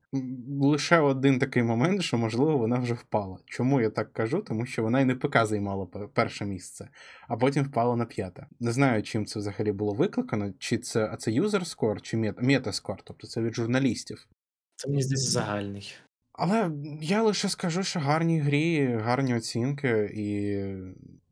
[0.62, 3.38] Лише один такий момент, що, можливо, вона вже впала.
[3.46, 4.42] Чому я так кажу?
[4.42, 6.90] Тому що вона і не ПК займала перше місце,
[7.28, 8.48] а потім впала на п'яте.
[8.60, 13.28] Не знаю, чим це взагалі було викликано, чи це а це score, чи метаскор, тобто
[13.28, 14.28] це від журналістів.
[14.76, 15.94] Це мені здається загальний.
[16.34, 20.26] Але я лише скажу, що гарні грі, гарні оцінки, і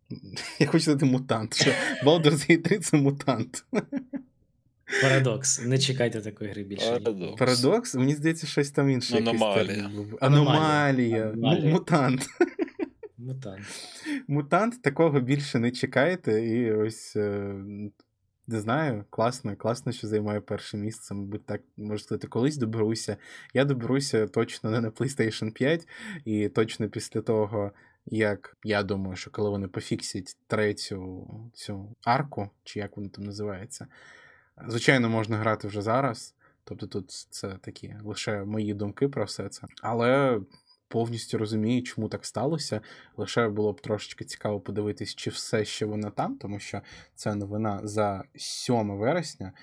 [0.60, 1.54] я хочу сказати мутант.
[1.54, 1.72] що
[2.06, 3.66] Baldur's Gate 3 це мутант.
[5.02, 5.62] Парадокс.
[5.66, 6.92] Не чекайте такої гри більше.
[6.92, 7.40] Парадокс.
[7.40, 7.96] Парадокс?
[7.96, 9.18] Мені здається, щось там інше.
[9.18, 9.86] Аномалія.
[9.86, 10.18] Аномалія.
[10.22, 11.24] Аномалія.
[11.24, 11.72] Аномалія.
[11.72, 12.28] Мутант.
[13.18, 13.66] Мутант.
[14.28, 17.16] Мутант такого більше не чекайте, і ось.
[17.16, 17.56] Е,
[18.48, 21.14] не знаю, класно, класно, що займає перше місце.
[21.14, 23.18] Мабуть, так можна сказати, колись доберуся.
[23.54, 25.88] Я доберуся точно не на PlayStation 5,
[26.26, 27.72] і точно після того,
[28.06, 33.88] як я думаю, що коли вони пофіксять третю цю арку, чи як воно там називається,
[34.68, 36.36] звичайно, можна грати вже зараз.
[36.64, 39.68] Тобто тут це такі лише мої думки про все це.
[39.82, 40.40] Але
[40.88, 42.82] повністю розумію, чому так сталося.
[43.18, 46.82] Лише було б трошечки цікаво подивитись, чи все ще вона там, тому що
[47.16, 49.54] це новина за 7 вересня.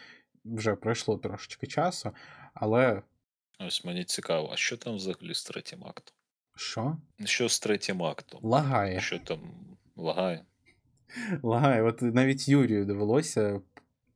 [0.44, 2.10] Вже пройшло трошечки часу,
[2.54, 3.02] але.
[3.58, 6.14] Ось мені цікаво, а що там взагалі з третім актом?
[6.56, 6.96] Що?
[7.24, 8.40] Що з третім актом?
[8.42, 9.00] Лагає.
[9.00, 9.40] Що там
[9.96, 10.44] лагає?
[11.42, 11.82] Лагає.
[11.82, 13.60] От навіть Юрію довелося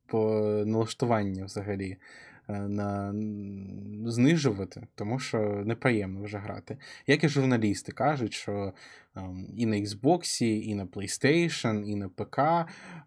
[0.07, 1.97] по налаштуванню взагалі
[2.49, 3.13] Е, на
[4.11, 6.77] знижувати, тому що неприємно вже грати.
[7.07, 8.73] Як і журналісти кажуть, що
[9.15, 12.39] ем, і на Xbox, і на PlayStation, і на ПК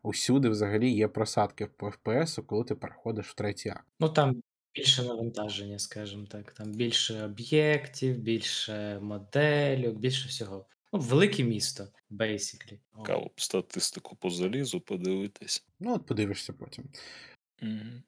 [0.02, 3.84] усюди взагалі є просадки по FPS, коли ти переходиш в третій акт.
[4.00, 4.42] Ну там
[4.74, 6.52] більше навантаження, скажімо так.
[6.52, 10.66] Там більше об'єктів, більше моделів, більше всього.
[10.92, 12.78] Ну, велике місто, basically.
[12.96, 15.64] Цікаво статистику по залізу подивитись.
[15.80, 16.84] Ну, от подивишся потім.
[17.62, 18.02] Угу.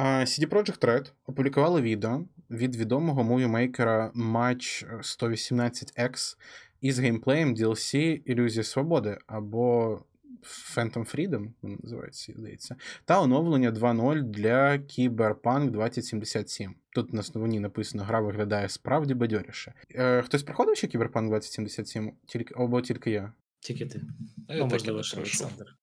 [0.00, 6.36] CD Projekt Red опублікували відео від відомого moviemaker а Match 118X
[6.80, 9.98] із геймплеєм DLC Ілюзія Свободи або
[10.42, 16.74] Phantom Freedom, називається, здається, та оновлення 2.0 для Cyberpunk 2077.
[16.90, 19.74] Тут на новині написано: гра виглядає справді бадьоріше.
[19.94, 22.12] Е, Хтось проходив ще Cyberpunk 2077?
[22.26, 23.32] Тільки, або тільки я?
[23.60, 24.02] Тільки ти.
[24.48, 25.76] А я ну, можливо, Олександр.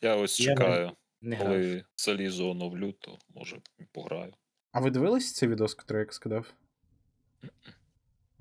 [0.00, 0.90] Я ось Я чекаю.
[1.22, 1.82] Не Коли грав.
[1.96, 3.60] залізу оновлю, то може
[3.92, 4.32] пограю.
[4.72, 6.54] А ви дивились цей відос, який я скидав?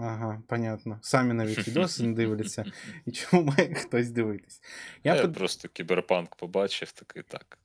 [0.06, 1.00] Ага, понятно.
[1.02, 2.66] Самі навіть відоси не дивляться.
[3.06, 4.62] І чому має хтось дивитись?
[5.04, 5.34] Я, Я под...
[5.34, 7.58] просто кіберпанк побачив, такий так.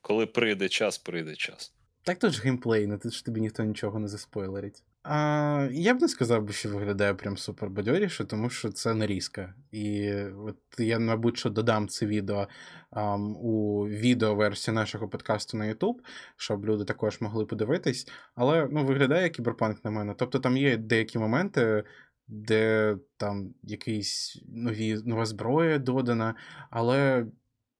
[0.00, 1.72] Коли прийде час, прийде час.
[2.02, 4.82] Так то ж геймплей, ну тут ж тобі ніхто нічого не заспойлерить.
[5.08, 9.54] А, Я б не сказав, що виглядає прям супер бадьоріше, тому що це нарізка.
[9.72, 12.48] І от я, мабуть, що додам це відео
[12.90, 15.94] а, у відеоверсії нашого подкасту на YouTube,
[16.36, 18.08] щоб люди також могли подивитись.
[18.34, 20.14] Але ну, виглядає кіберпанк на мене.
[20.18, 21.84] Тобто там є деякі моменти.
[22.28, 26.34] Де там якийсь нові нова зброя додана,
[26.70, 27.26] але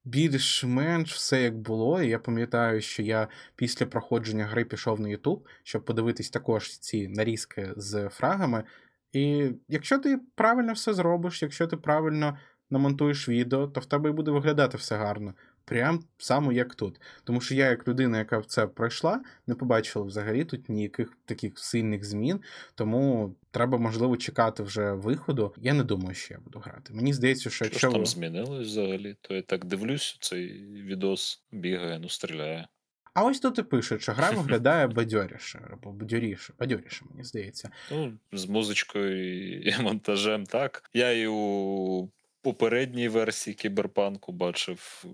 [0.07, 2.03] більш-менш все як було.
[2.03, 7.09] І я пам'ятаю, що я після проходження гри пішов на YouTube, щоб подивитись також ці
[7.09, 8.65] нарізки з фрагами.
[9.13, 12.39] І якщо ти правильно все зробиш, якщо ти правильно
[12.71, 15.35] намонтуєш відео, то в тебе і буде виглядати все гарно.
[15.65, 17.01] Прям само як тут.
[17.25, 21.59] Тому що я, як людина, яка в це пройшла, не побачила взагалі тут ніяких таких
[21.59, 22.41] сильних змін.
[22.75, 25.55] Тому треба, можливо, чекати вже виходу.
[25.57, 26.95] Я не думаю, що я буду грати.
[26.95, 27.79] Мені здається, що якщо.
[27.79, 32.69] Що ж там змінилось взагалі, то я так дивлюсь, цей відос бігає, ну стріляє.
[33.15, 37.71] А ось тут і пишуть, що гра виглядає бадьоріше, або бадьоріше, бадьоріше, мені здається.
[37.91, 40.91] Ну, з музичкою і монтажем, так.
[40.95, 42.09] Я і у
[42.43, 45.05] попередній версії кіберпанку бачив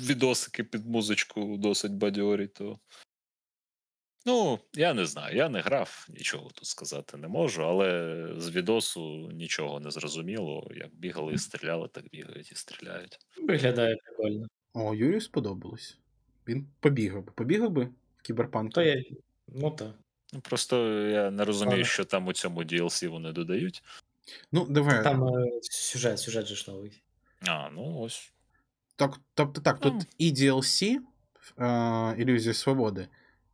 [0.00, 2.78] відосики під музичку досить бадьорі, то.
[4.28, 9.30] Ну, я не знаю, я не грав, нічого тут сказати не можу, але з відосу
[9.32, 10.70] нічого не зрозуміло.
[10.74, 13.18] Як бігали і стріляли, так бігають і стріляють.
[13.36, 14.46] Виглядає прикольно.
[14.74, 15.98] О, Юрію сподобалось.
[16.48, 17.32] Він побігав би.
[17.32, 17.84] Побігав би
[18.16, 18.72] в кіберпанк.
[18.72, 19.04] То я.
[19.46, 19.90] Ну так.
[20.32, 23.82] Ну, Просто я не розумію, що там у цьому DLC вони додають.
[24.52, 25.04] Ну, давай.
[25.04, 27.02] Там е, сюжет, сюжет же ж новий.
[27.46, 28.32] А, ну ось.
[28.96, 30.00] Так, тобто так, тут Ну.
[30.18, 30.96] і DLC,
[31.58, 33.08] е, Ілюзія Свободи,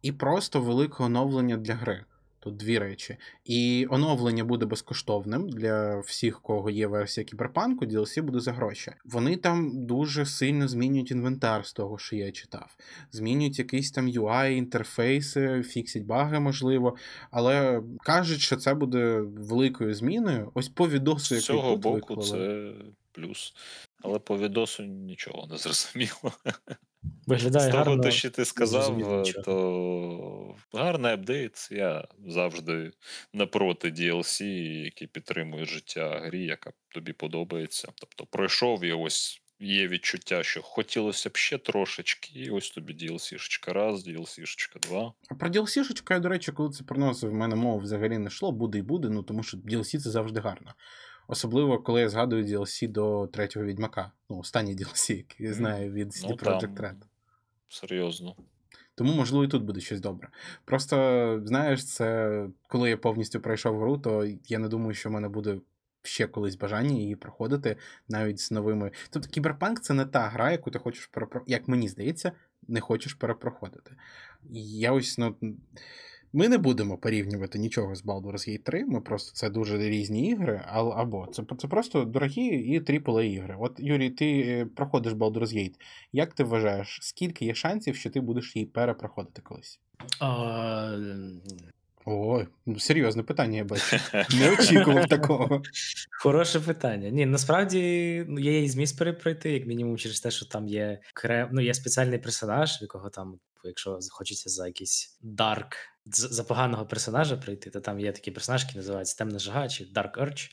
[0.05, 2.05] і просто велике оновлення для гри.
[2.41, 3.17] Тут дві речі.
[3.45, 8.93] І оновлення буде безкоштовним для всіх, кого є версія кіберпанку, DLC буде за гроші.
[9.05, 12.77] Вони там дуже сильно змінюють інвентар з того, що я читав.
[13.13, 16.97] Змінюють якісь там UI, інтерфейси, фіксять баги, можливо.
[17.31, 20.51] Але кажуть, що це буде великою зміною.
[20.55, 22.25] Ось по відосу, З який цього тут боку, виклали.
[22.31, 22.73] це
[23.13, 23.55] плюс.
[24.03, 26.33] Але по відосу нічого не зрозуміло.
[27.27, 28.03] Виглядає З того, гарно.
[28.03, 29.45] те, що ти сказав, зрозуміло нічого.
[29.45, 31.69] то гарний апдейт.
[31.71, 32.91] Я завжди
[33.33, 34.45] напроти DLC,
[34.85, 37.89] які підтримують життя грі, яка тобі подобається.
[37.95, 43.73] Тобто пройшов і ось є відчуття, що хотілося б ще трошечки, і ось тобі DLC-шечка
[43.73, 45.13] раз, DLC-шечка два.
[45.29, 48.53] А про DLC-шечку, я, до речі, коли це приносив, в мене мова взагалі не йшло,
[48.53, 50.75] буде і буде, ну тому що DLC це завжди гарно.
[51.29, 54.13] Особливо, коли я згадую DLC до третього відьмака.
[54.31, 56.97] Ну, останній DLC, який я знаю від CD Ну, Projekt Red.
[57.69, 58.37] Серйозно.
[58.95, 60.29] Тому, можливо, і тут буде щось добре.
[60.65, 60.97] Просто,
[61.45, 65.61] знаєш, це коли я повністю пройшов гру, то я не думаю, що в мене буде
[66.03, 67.77] ще колись бажання її проходити
[68.09, 68.91] навіть з новими.
[69.11, 71.43] Тобто кіберпанк це не та гра, яку ти хочеш перепро...
[71.47, 72.33] як мені здається,
[72.69, 73.97] не хочеш перепроходити.
[74.51, 75.37] Я ось, ну.
[76.37, 80.65] Ми не будемо порівнювати нічого з Baldur's Gate 3, ми просто це дуже різні ігри,
[80.73, 83.57] або це це просто дорогі і AAA ігри.
[83.59, 85.75] От, Юрій, ти е, проходиш Baldur's Gate.
[86.13, 89.81] Як ти вважаєш, скільки є шансів, що ти будеш її перепроходити колись?
[90.21, 90.99] А...
[92.07, 93.97] Ой, ну, серйозне питання, я бачу.
[94.39, 95.63] Не очікував такого.
[96.23, 97.09] Хороше питання.
[97.09, 97.81] Ні, насправді
[98.29, 101.01] ну, я її зміг перепройти, як мінімум, через те, що там є
[101.51, 105.77] ну, є спеціальний персонаж, в якого там, якщо хочеться за якийсь дарк,
[106.07, 110.51] за поганого персонажа прийти, то там є такі персонажки, називаються Темна Жага чи Dark Urge.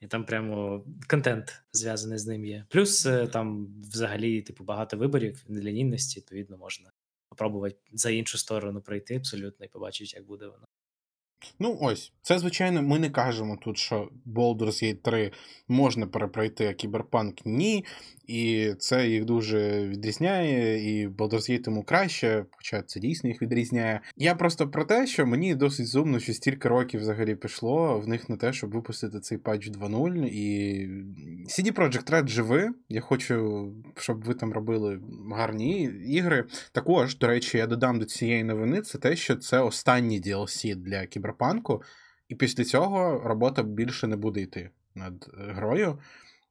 [0.00, 2.66] І там прямо контент зв'язаний з ним є.
[2.68, 6.90] Плюс е, там взагалі, типу, багато виборів нелінійності, відповідно, можна
[7.34, 10.64] спробувати за іншу сторону пройти абсолютно і побачити, як буде воно.
[11.58, 15.32] Ну, ось, це, звичайно, ми не кажемо тут, що Baldur's Gate 3
[15.68, 17.84] можна перепройти, Кіберпанк ні.
[18.26, 24.00] І це їх дуже відрізняє, і Baldur's тому краще, хоча це дійсно їх відрізняє.
[24.16, 28.28] Я просто про те, що мені досить зумно, що стільки років взагалі пішло в них
[28.28, 30.26] на те, щоб випустити цей патч 2.0.
[30.26, 30.88] І
[31.46, 32.70] CD Projekt Red живи.
[32.88, 35.00] Я хочу, щоб ви там робили
[35.32, 36.44] гарні ігри.
[36.72, 41.06] Також, до речі, я додам до цієї новини це те, що це останній DLC для
[41.06, 41.82] кіберпанку,
[42.28, 45.98] і після цього робота більше не буде йти над грою.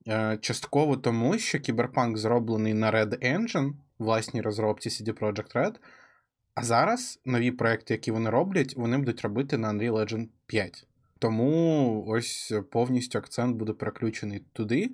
[0.07, 5.75] Е, частково тому, що Кіберпанк зроблений на Red Engine, власній розробці CD Projekt Red.
[6.55, 10.87] А зараз нові проекти, які вони роблять, вони будуть робити на Unreal Engine 5.
[11.19, 14.89] Тому ось повністю акцент буде переключений туди.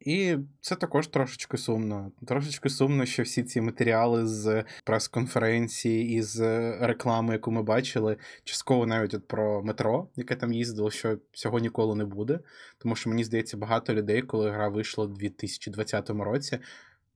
[0.00, 2.12] І це також трошечки сумно.
[2.26, 6.40] Трошечки сумно, що всі ці матеріали з прес-конференції і з
[6.80, 11.94] реклами, яку ми бачили, частково навіть от про метро, яке там їздило, що цього ніколи
[11.94, 12.40] не буде.
[12.78, 16.58] Тому що мені здається, багато людей, коли гра вийшла в 2020 році.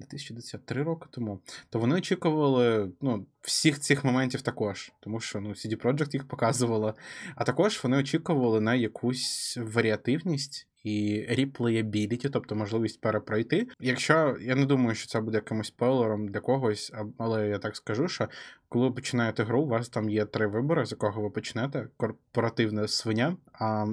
[0.01, 5.83] 2023 роки тому, то вони очікували ну, всіх цих моментів також, тому що ну, CD
[5.83, 6.95] Projekt їх показувала.
[7.35, 13.68] А також вони очікували на якусь варіативність і реплеєбіліті, тобто можливість перепройти.
[13.81, 18.09] Якщо я не думаю, що це буде якимось спойлером для когось, але я так скажу,
[18.09, 18.28] що
[18.68, 22.89] коли ви починаєте гру, у вас там є три вибори, з якого ви почнете: корпоративна
[22.89, 23.37] свиня,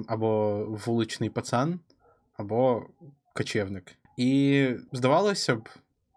[0.06, 1.80] або вуличний пацан,
[2.36, 2.86] або
[3.34, 3.94] кочевник.
[4.16, 5.68] І здавалося б,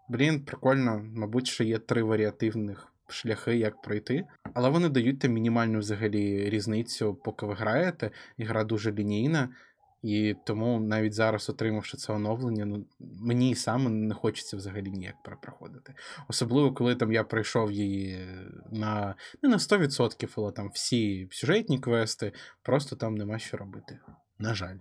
[0.08, 2.88] блін, прикольно, мабуть, що є три варіативних.
[3.08, 8.10] Шляхи, як пройти, але вони дають мінімальну взагалі різницю, поки ви граєте.
[8.36, 9.48] І гра дуже лінійна,
[10.02, 15.94] і тому навіть зараз, отримавши це оновлення, ну мені саме не хочеться взагалі ніяк перепроходити.
[16.28, 18.28] Особливо, коли там я пройшов її
[18.70, 22.32] на не на 100%, але там всі сюжетні квести,
[22.62, 23.98] просто там нема що робити.
[24.38, 24.78] На жаль.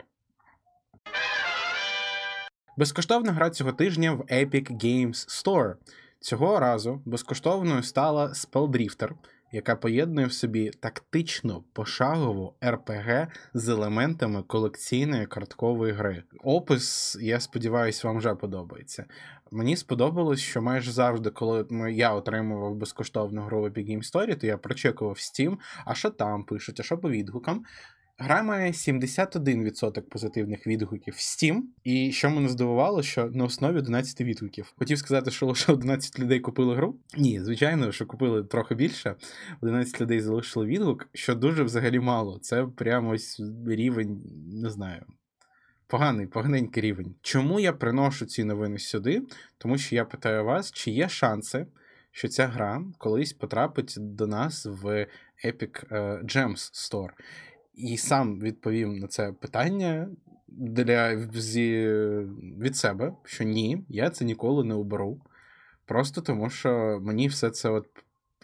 [2.78, 5.76] Безкоштовна гра цього тижня в Epic Games Store.
[6.20, 9.10] Цього разу безкоштовною стала Spelldrifter–
[9.52, 16.24] яка поєднує в собі тактично пошагову РПГ з елементами колекційної карткової гри.
[16.44, 19.06] Опис, я сподіваюся, вам вже подобається.
[19.52, 24.48] Мені сподобалось, що майже завжди, коли я отримував безкоштовну гру в Epic Game Story, то
[24.48, 27.66] я прочекував Steam, а що там пишуть, а що по відгукам.
[28.24, 34.22] Гра має 71% позитивних відгуків в Steam, і що мене здивувало, що на основі 11
[34.22, 34.74] відгуків.
[34.78, 36.96] Хотів сказати, що лише 11 людей купили гру.
[37.18, 39.16] Ні, звичайно, що купили трохи більше.
[39.62, 42.40] 11 людей залишили відгук, що дуже взагалі мало.
[42.40, 44.22] Це прямо ось рівень,
[44.54, 45.06] не знаю.
[45.88, 47.16] Поганий, поганенький рівень.
[47.22, 49.22] Чому я приношу ці новини сюди?
[49.58, 51.68] Тому що я питаю вас, чи є шанси,
[52.12, 55.08] що ця гра колись потрапить до нас в
[55.46, 57.10] Epic е, Gems Store
[57.82, 60.08] і сам відповім на це питання
[60.48, 61.88] для зі,
[62.60, 65.22] від себе, що ні, я це ніколи не оберу.
[65.86, 67.88] Просто тому, що мені все це от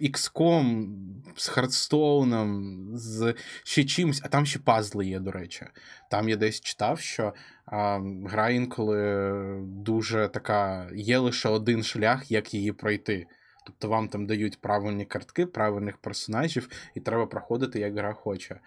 [0.01, 0.87] XCOM
[1.35, 3.33] з Hearthstone ом, з
[3.63, 5.65] ще чимось, а там ще пазли є, до речі.
[6.11, 7.33] Там я десь читав, що
[7.65, 13.27] а, гра інколи дуже така, є лише один шлях, як її пройти.
[13.65, 18.59] Тобто вам там дають правильні картки, правильних персонажів, і треба проходити, як гра хоче.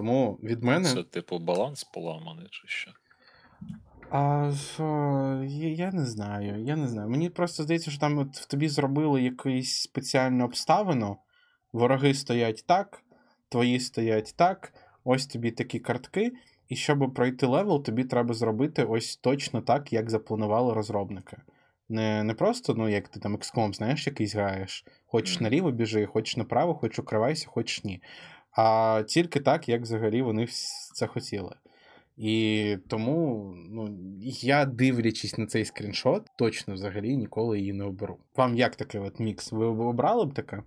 [0.00, 0.88] Тому від мене.
[0.88, 2.90] Це, типу, баланс поламаний, чи що?
[4.10, 4.52] А,
[5.46, 6.64] я, я не знаю.
[6.64, 7.08] Я не знаю.
[7.08, 11.16] Мені просто здається, що там от тобі зробили якусь спеціальну обставину.
[11.72, 13.02] Вороги стоять так,
[13.48, 14.72] твої стоять так,
[15.04, 16.32] ось тобі такі картки.
[16.68, 21.36] І щоб пройти level, тобі треба зробити ось точно так, як запланували розробники.
[21.88, 24.84] Не не просто, ну, як ти там XCOM, знаєш, якийсь граєш.
[25.06, 28.02] Хочеш наліво біжи, хочеш направо, хочеш укривайся, хочеш ні
[28.52, 30.48] а тільки так, як взагалі вони
[30.94, 31.54] це хотіли.
[32.16, 33.98] І тому ну,
[34.40, 38.18] я, дивлячись на цей скріншот, точно взагалі ніколи її не оберу.
[38.36, 39.52] Вам як такий от мікс?
[39.52, 40.62] Ви обрали б таке?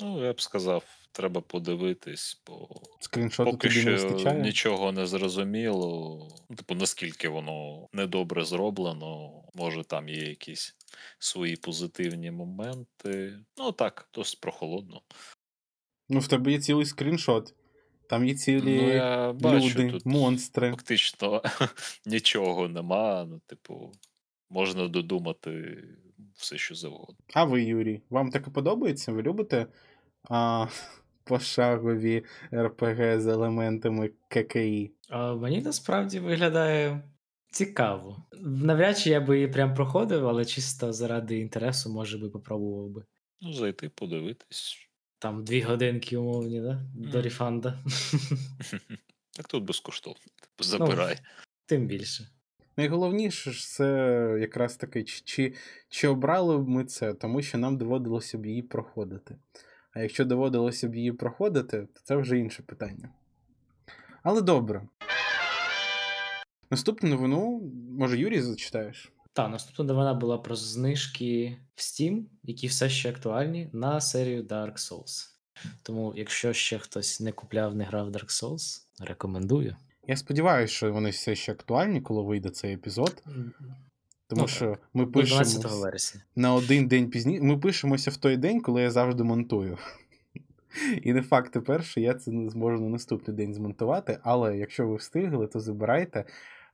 [0.00, 2.68] Ну, я б сказав, треба подивитись, бо
[3.00, 4.40] Скріншоту поки тобі не вистачає?
[4.40, 6.28] нічого не зрозуміло.
[6.56, 10.76] Типу, наскільки воно недобре зроблено, може там є якісь
[11.18, 13.38] свої позитивні моменти.
[13.56, 15.00] Ну так, досить прохолодно.
[16.08, 17.54] Ну, в тебе є цілий скріншот.
[18.08, 20.70] Там є цілі Ну, я бачу, люди, тут монстри.
[20.70, 21.42] фактично
[22.06, 23.24] нічого нема.
[23.24, 23.92] Ну, типу,
[24.50, 25.84] можна додумати
[26.36, 27.16] все, що завгодно.
[27.34, 29.12] А ви, Юрій, вам таке подобається?
[29.12, 29.66] Ви любите
[30.30, 30.66] а,
[31.24, 34.92] пошагові РПГ з елементами ККІ?
[35.08, 37.02] А мені насправді виглядає
[37.50, 38.16] цікаво.
[38.42, 43.04] Навряд чи я би її прям проходив, але чисто заради інтересу, може би, попробував би.
[43.40, 44.88] Ну, зайти, подивитись.
[45.18, 46.82] Там дві годинки умовні, да?
[46.94, 47.22] До Мгм.
[47.22, 47.78] рефанда.
[49.36, 50.20] Так тут безкоштовно.
[50.60, 51.18] Забирай.
[51.66, 52.28] Тим більше.
[52.76, 53.86] Найголовніше ж це
[54.40, 55.54] якраз таки, чи, чи,
[55.88, 59.36] чи обрали б ми це, тому що нам доводилося б її проходити.
[59.90, 63.08] А якщо доводилося б її проходити, то це вже інше питання.
[64.22, 64.88] Але добре.
[66.70, 69.12] Наступну новину, може, Юрій зачитаєш?
[69.36, 74.72] Так, наступна новина була про знижки в Steam, які все ще актуальні на серію Dark
[74.72, 75.28] Souls.
[75.82, 79.76] Тому, якщо ще хтось не купляв, не грав Dark Souls, рекомендую.
[80.06, 83.22] Я сподіваюся, що вони все ще актуальні, коли вийде цей епізод.
[84.28, 84.80] Тому Ну, що так.
[84.94, 86.20] ми пишемо 12 вересня.
[86.36, 87.42] на один день пізніше.
[87.42, 89.78] Ми пишемося в той день, коли я завжди монтую.
[91.02, 94.96] І не факт тепер, що я це зможу на наступний день змонтувати, але якщо ви
[94.96, 96.24] встигли, то забирайте.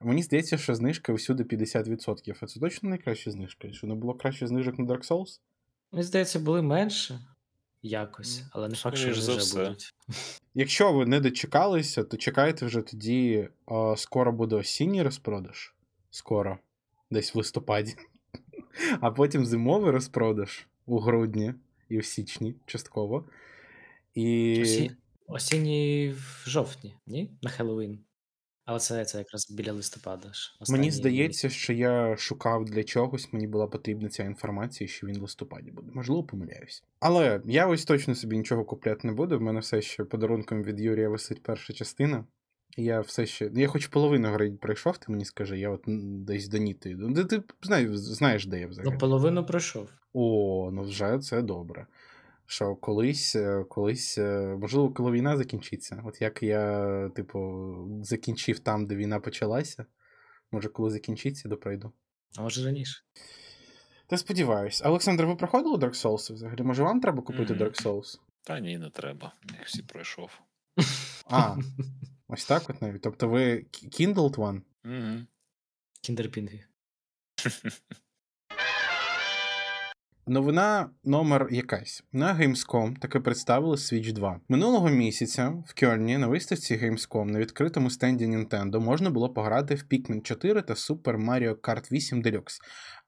[0.04, 2.36] Мені здається, що знижка всюди 50%.
[2.40, 3.72] А це точно найкраща знижка?
[3.72, 5.40] Що не було краще знижок на Dark Souls?
[5.92, 7.20] Мені здається, були менше
[7.82, 9.64] якось, Ну, але не факт, що вже все.
[9.64, 9.94] будуть.
[10.54, 13.48] Якщо ви не дочекалися, то чекайте вже тоді.
[13.66, 15.74] О, скоро буде осінній розпродаж.
[16.10, 16.58] Скоро,
[17.10, 17.94] десь в листопаді.
[19.00, 21.54] А потім зимовий розпродаж у грудні
[21.88, 23.24] і в січні, частково.
[24.14, 24.90] І Осі...
[25.26, 27.30] Осінній в жовтні, ні?
[27.42, 27.98] На Хеллоуін.
[28.64, 30.32] Але це, це якраз біля листопада.
[30.32, 30.50] ж.
[30.52, 35.18] мені останній здається, що я шукав для чогось, мені була потрібна ця інформація, що він
[35.18, 35.90] в листопаді буде.
[35.94, 36.84] Можливо, помиляюсь.
[37.00, 39.38] Але я ось точно собі нічого купляти не буду.
[39.38, 42.24] В мене все ще подарунком від Юрія висить перша частина.
[42.76, 43.50] Я все ще.
[43.54, 47.14] Я хоч половину гри пройшов, ти мені скажи, я от м, десь до Ніти йду.
[47.14, 48.92] Ти, ти знаєш, знаєш, де я взагалі.
[48.92, 49.88] Ну, половину пройшов.
[50.12, 51.86] О, ну вже це добре.
[52.46, 56.02] Що колись, е, колись, е, можливо, коли війна закінчиться.
[56.04, 59.86] От як я, типу, закінчив там, де війна почалася.
[60.50, 61.92] Може, коли закінчиться, допройду.
[62.38, 63.02] А може раніше.
[64.06, 64.82] Та сподіваюсь.
[64.84, 66.62] Олександр, ви проходили Dark Souls взагалі?
[66.62, 67.62] Може, вам треба купити Мгм.
[67.62, 68.18] Dark Souls?
[68.42, 69.34] Та ні, не треба.
[69.58, 70.30] Я всі пройшов.
[71.30, 71.56] А,
[72.28, 73.02] ось так от навіть.
[73.02, 74.60] Тобто ви Kindled One?
[74.84, 75.26] Угу.
[76.00, 76.64] Кіндерпінгві.
[80.26, 82.04] Новина номер якась.
[82.12, 84.40] На Gamescom таки представили Switch 2.
[84.48, 89.84] Минулого місяця в Кьольні на виставці Gamescom на відкритому стенді Nintendo можна було пограти в
[89.90, 92.60] Pikmin 4 та Super Mario Kart 8 Deluxe.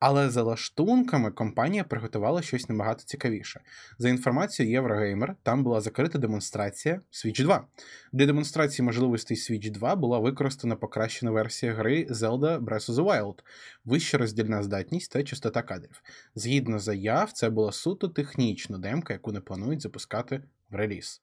[0.07, 3.61] Але за лаштунками компанія приготувала щось набагато цікавіше.
[3.98, 7.66] За інформацією Eurogamer, там була закрита демонстрація Switch 2.
[8.12, 13.38] Для демонстрації можливостей Switch 2 була використана покращена версія гри Zelda Breath of the Wild,
[13.84, 16.02] вища роздільна здатність та частота кадрів.
[16.34, 21.20] Згідно заяв, це була суто технічна демка, яку не планують запускати в реліз.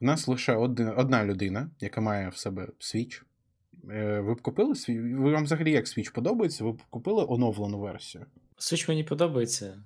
[0.00, 3.22] В нас лише один, одна людина, яка має в себе Switch.
[3.90, 5.14] Е, Ви б купили свій.
[5.14, 6.64] Вам взагалі як Switch подобається?
[6.64, 8.26] Ви б купили оновлену версію?
[8.58, 9.84] Switch мені подобається,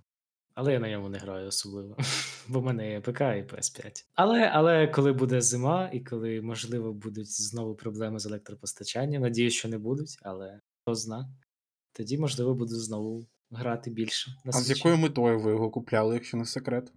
[0.55, 1.97] але я на ньому не граю особливо.
[2.49, 4.05] Бо в мене є ПК і PS5.
[4.15, 9.69] Але, але коли буде зима, і коли, можливо, будуть знову проблеми з електропостачанням, надіюсь, що
[9.69, 11.29] не будуть, але хто зна,
[11.93, 14.31] тоді, можливо, буду знову грати більше.
[14.45, 16.93] На А з якою метою ви його купляли, якщо не секрет?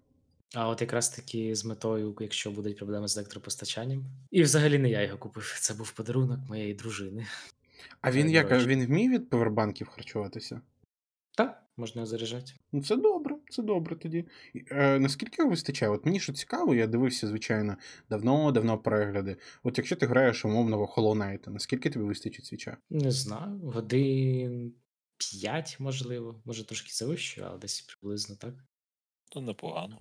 [0.54, 4.04] А от якраз таки з метою, якщо будуть проблеми з електропостачанням.
[4.30, 5.56] І взагалі не я його купив.
[5.60, 7.26] Це був подарунок моєї дружини.
[8.00, 8.52] А він як?
[8.52, 10.60] Він вміє від повербанків харчуватися?
[11.36, 12.52] Так, можна його заряджати.
[12.72, 14.24] Ну, це добре, це добре тоді.
[14.70, 15.92] Е, наскільки його вистачає?
[15.92, 17.76] От мені що цікаво, я дивився, звичайно,
[18.10, 19.36] давно-давно перегляди.
[19.62, 22.76] От якщо ти граєш умовного Hollow Knight, наскільки тобі вистачить свіча?
[22.90, 24.74] Не знаю, годин
[25.16, 26.42] 5, можливо.
[26.44, 28.54] Може трошки завищу, але десь приблизно так.
[29.30, 29.98] То непогано.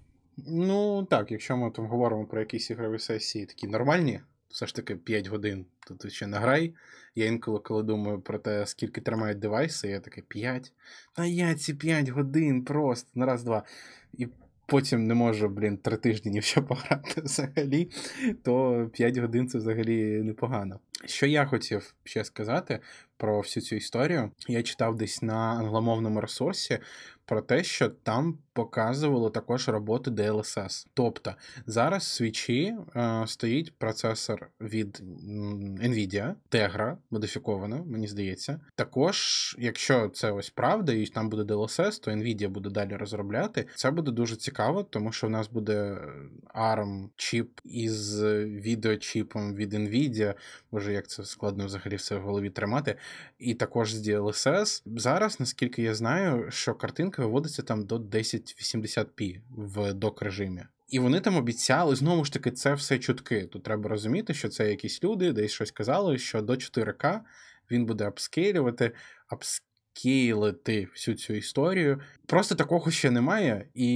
[0.47, 4.95] Ну так, якщо ми там говоримо про якісь ігрові сесії такі нормальні, все ж таки
[4.95, 6.73] 5 годин, то ти ще награй.
[7.15, 10.73] Я інколи, коли думаю про те, скільки тримають девайси, я такий 5.
[11.13, 13.63] Та я ці 5 годин просто на раз-два.
[14.13, 14.27] І
[14.65, 17.89] потім не можу, блін, 3 тижні ні в що пограти взагалі,
[18.43, 20.79] то 5 годин це взагалі непогано.
[21.05, 22.79] Що я хотів ще сказати
[23.17, 24.31] про всю цю історію?
[24.47, 26.79] Я читав десь на англомовному ресурсі
[27.29, 30.87] про те, що там показували також роботу DLSS.
[30.93, 31.33] Тобто
[31.65, 35.03] зараз в свічі е, стоїть процесор від
[35.83, 38.59] Nvidia, Tegra, модифікована, мені здається.
[38.75, 39.15] Також,
[39.59, 43.67] якщо це ось правда, і там буде DLSS, то Nvidia буде далі розробляти.
[43.75, 45.97] Це буде дуже цікаво, тому що в нас буде
[46.55, 50.33] ARM чіп із відеочіпом від Nvidia.
[50.71, 52.95] Боже, як це складно взагалі все в голові тримати.
[53.39, 54.81] І також з DLSS.
[54.85, 60.63] Зараз, наскільки я знаю, що картинка виводиться там до 1080p в док режимі.
[60.87, 63.45] І вони там обіцяли, знову ж таки, це все чутки.
[63.45, 67.19] Тут треба розуміти, що це якісь люди, десь щось казали, що до 4К
[67.71, 68.91] він буде апскейлювати,
[69.99, 72.01] апскейлити всю цю історію.
[72.25, 73.69] Просто такого ще немає.
[73.73, 73.87] І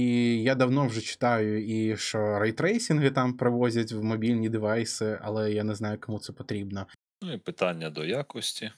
[0.42, 5.74] я давно вже читаю, і що рейтрейсинги там привозять в мобільні девайси, але я не
[5.74, 6.86] знаю, кому це потрібно.
[7.22, 8.70] Ну і питання до якості.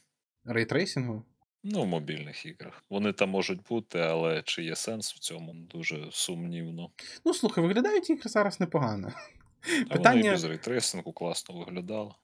[0.45, 1.25] Рейтрейсингу?
[1.65, 2.83] Ну, в мобільних іграх.
[2.91, 6.91] Вони там можуть бути, але чи є сенс в цьому дуже сумнівно.
[7.25, 9.13] Ну, слухай, виглядають ігри зараз непогано.
[9.91, 10.17] А Питання...
[10.17, 12.17] вони і без рейтрейсингу класно виглядало.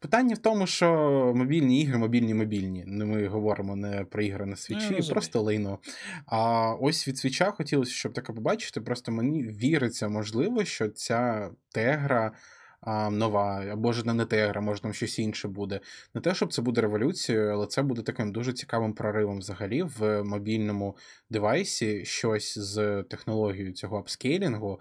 [0.00, 0.92] Питання в тому, що
[1.36, 2.84] мобільні ігри, мобільні мобільні.
[2.86, 5.78] Ну, Ми говоримо не про ігри на свічі, ну, просто лейно.
[6.26, 8.80] А ось від свіча хотілося, щоб таке побачити.
[8.80, 12.32] Просто мені віриться, можливо, що ця тегра
[12.80, 15.80] а, нова, або ж не Тегра, може там щось інше буде.
[16.14, 20.22] Не те, щоб це буде революцією, але це буде таким дуже цікавим проривом взагалі в
[20.22, 20.96] мобільному
[21.30, 24.80] девайсі щось з технологією цього апскейлінгу.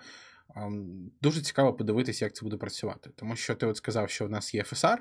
[1.22, 3.10] Дуже цікаво подивитися, як це буде працювати.
[3.16, 4.98] Тому що ти от сказав, що в нас є FSR,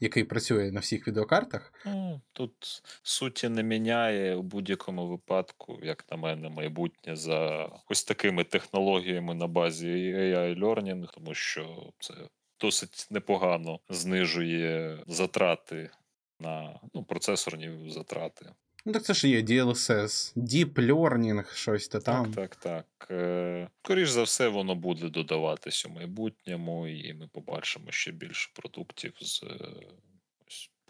[0.00, 1.72] який працює на всіх відеокартах.
[1.86, 8.44] Ну, Тут суті не міняє у будь-якому випадку, як на мене, майбутнє за ось такими
[8.44, 12.14] технологіями на базі AI Learning, тому що це
[12.60, 15.90] досить непогано знижує затрати
[16.40, 18.52] на ну, процесорні затрати.
[18.84, 22.32] Ну, так це ж є DLSS, Deep Learning, щось то там.
[22.32, 23.10] Так, так, так.
[23.10, 29.12] Е, Скоріш за все, воно буде додаватись у майбутньому, і ми побачимо ще більше продуктів
[29.20, 29.44] з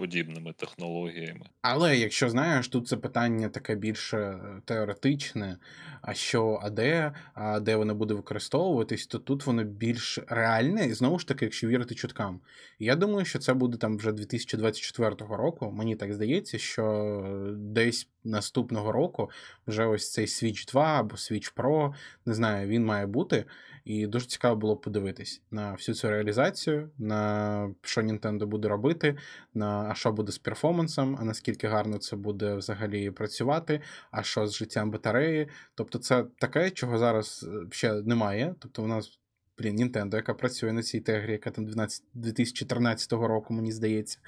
[0.00, 1.46] подібними технологіями.
[1.62, 5.56] Але якщо знаєш, тут це питання таке більше е, теоретичне.
[6.02, 10.92] А що, а де, а де воно буде використовуватись, то тут воно більш реальне, і
[10.92, 12.40] знову ж таки, якщо вірити чуткам.
[12.78, 15.70] я думаю, що це буде там вже 2024 року.
[15.70, 19.30] Мені так здається, що десь наступного року
[19.66, 21.94] вже ось цей Switch 2 або Switch Pro,
[22.26, 23.44] не знаю, він має бути.
[23.84, 29.16] І дуже цікаво було подивитись на всю цю реалізацію, на що Nintendo буде робити,
[29.54, 34.46] на а що буде з перформансом, а наскільки гарно це буде взагалі працювати, а що
[34.46, 35.48] з життям батареї.
[35.74, 38.54] Тобто, це таке, чого зараз е, ще немає.
[38.58, 39.16] Тобто, у нас.
[39.58, 44.18] Блін, Nintendo, яка працює на цій тегрі, яка там 12, 2013 року, мені здається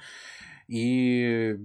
[0.73, 1.55] і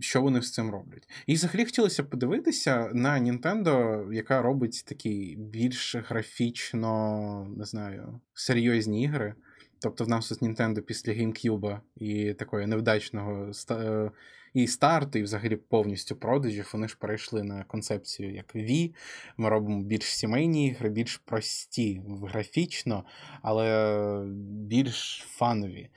[0.00, 1.08] що вони з цим роблять.
[1.26, 9.34] І взагалі хотілося подивитися на Nintendo, яка робить такі більш графічно, не знаю, серйозні ігри.
[9.78, 14.10] Тобто в нас тут Nintendo після GameCube і такої невдачного е,
[14.54, 18.94] і старту, і взагалі повністю продажів, вони ж перейшли на концепцію як Wii.
[19.36, 23.04] Ми робимо більш сімейні ігри, більш прості графічно,
[23.42, 25.90] але більш фанові.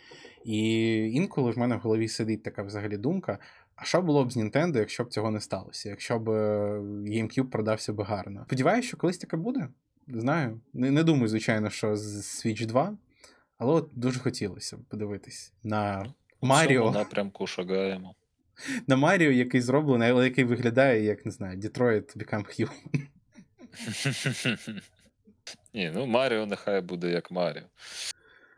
[0.47, 3.39] І інколи в мене в голові сидить така взагалі думка.
[3.75, 5.89] А що було б з Nintendo, якщо б цього не сталося?
[5.89, 8.43] Якщо б е, GameCube продався б гарно?
[8.47, 9.67] Сподіваюся, що колись таке буде.
[10.07, 10.61] Знаю.
[10.73, 12.97] Не, не думаю, звичайно, що з Switch 2,
[13.57, 16.05] але от дуже хотілося б подивитись на
[16.41, 16.91] Маріо.
[16.91, 18.15] Напрямку шагаємо.
[18.87, 23.07] На Маріо, який зроблений, але який виглядає, як не знаю, Detroit Become Human.
[25.73, 27.63] Ні, ну Маріо нехай буде як Маріо.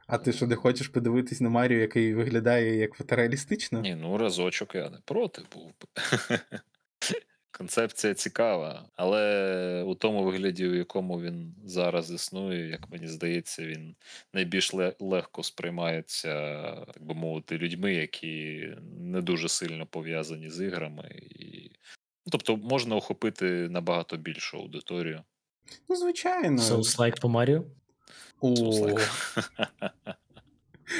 [0.10, 3.81] А ти що не хочеш подивитись на Маріо, який виглядає як фотореалістично?
[3.81, 5.72] Ні, ну разочок я не проти був.
[7.52, 13.95] Концепція цікава, але у тому вигляді, у якому він зараз існує, як мені здається, він
[14.34, 16.34] найбільш легко сприймається,
[16.94, 18.69] так би мовити, людьми, які
[18.99, 21.10] не дуже сильно пов'язані з іграми.
[21.22, 21.72] І...
[22.26, 25.23] Ну, тобто можна охопити набагато більшу аудиторію.
[25.90, 26.61] Ну, звичайно.
[26.61, 27.64] Souls-like по Маріо?
[28.41, 28.98] О.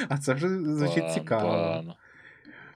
[0.08, 1.84] А це вже звучить цікаво.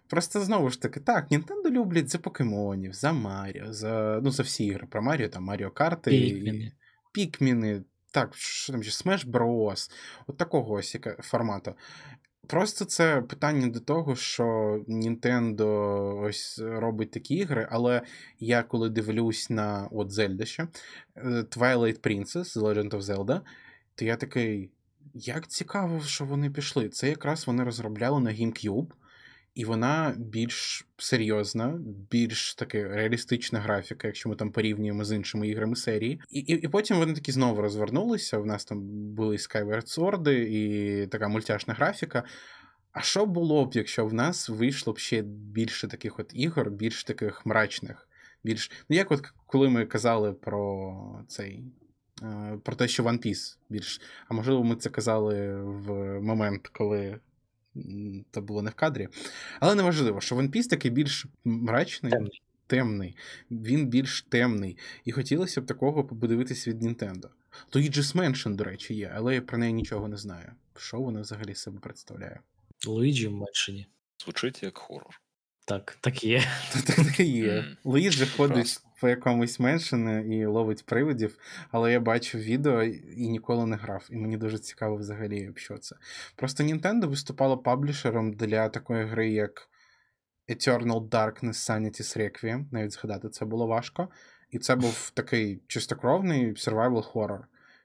[0.09, 4.65] Просто знову ж таки, так, Нінтендо люблять за покемонів, за Маріо, за ну, за всі
[4.65, 6.73] ігри про Маріо, там Маріо Карти, Пікміни.
[7.13, 9.91] Пікміни, так, що там ще Smash Bros.
[10.27, 11.75] От такого ось формату.
[12.47, 14.45] Просто це питання до того, що
[14.89, 15.69] Nintendo
[16.21, 18.03] ось робить такі ігри, але
[18.41, 20.63] я коли дивлюсь на от Zelda ще,
[21.17, 23.41] е, Twilight Princess, The Legend of Zelda,
[23.95, 24.71] то я такий.
[25.15, 26.89] як цікаво, що вони пішли.
[26.89, 28.91] Це якраз вони розробляли на GameCube,
[29.55, 31.79] і вона більш серйозна,
[32.11, 36.21] більш таке реалістична графіка, якщо ми там порівнюємо з іншими іграми серії.
[36.31, 38.39] І і, і потім вони такі знову розвернулися.
[38.39, 38.81] У нас там
[39.15, 42.23] були Skyward Sword і така мультяшна графіка.
[42.93, 47.05] А що було б, якщо в нас вийшло б ще більше таких от ігор, більш
[47.05, 48.09] таких мрачних?
[48.45, 48.71] Більш...
[48.89, 51.65] Ну, як от коли ми казали про цей.
[52.23, 54.01] Е, про те, що One Piece більш.
[54.29, 57.19] А можливо, ми це казали в момент, коли
[58.31, 59.09] це було не в кадрі.
[59.61, 62.43] Але неважливо, що One Piece такий більш мрачний, Темний.
[62.67, 63.17] темний.
[63.51, 64.79] Він більш темний.
[65.05, 67.29] І хотілося б такого подивитись від Nintendo.
[67.71, 70.53] То і Just Mansion, до речі, є, але я про неї нічого не знаю.
[70.77, 72.41] Що вона взагалі себе представляє?
[72.87, 73.87] Луїджі в mansion і.
[74.25, 75.21] Звучить як хорор.
[75.67, 76.43] Так, так є.
[76.73, 77.65] Так так і є.
[77.85, 78.81] Луїджі ходить.
[79.05, 81.39] По якомусь mansion і і ловить привидів,
[81.71, 84.09] але я бачив відео і ніколи не грав.
[84.11, 85.97] І мені дуже цікаво взагалі, що це.
[86.37, 89.69] Просто Nintendo виступала publisher ом для такої гри, як
[90.49, 92.65] Eternal Darkness Sanity's Requiem.
[92.71, 94.09] Навіть згадати це було важко.
[94.51, 97.41] І це був такий чистокровний survival horror.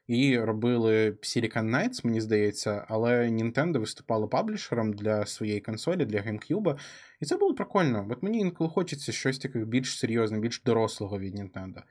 [0.06, 6.78] І робили Silicon Knights, мені здається, але Nintendo виступала паблішером для своєї консолі, для GameCube.
[7.20, 8.06] І це було прикольно.
[8.10, 11.82] От мені інколи хочеться щось таке більш серйозне, більш дорослого від Nintendo.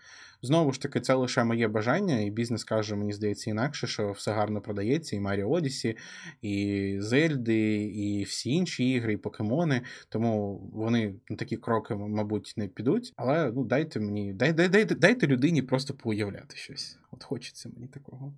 [0.42, 4.32] Знову ж таки, це лише моє бажання, і бізнес каже, мені здається, інакше, що все
[4.32, 5.98] гарно продається, і Mario Odyssey,
[6.42, 9.82] і Зельди, і всі інші ігри, і покемони.
[10.10, 13.14] Тому вони на такі кроки, мабуть, не підуть.
[13.16, 16.98] Але ну дайте мені, дай, дай, дайте, дайте людині просто поуявляти щось.
[17.12, 18.34] От хочеться мені такого.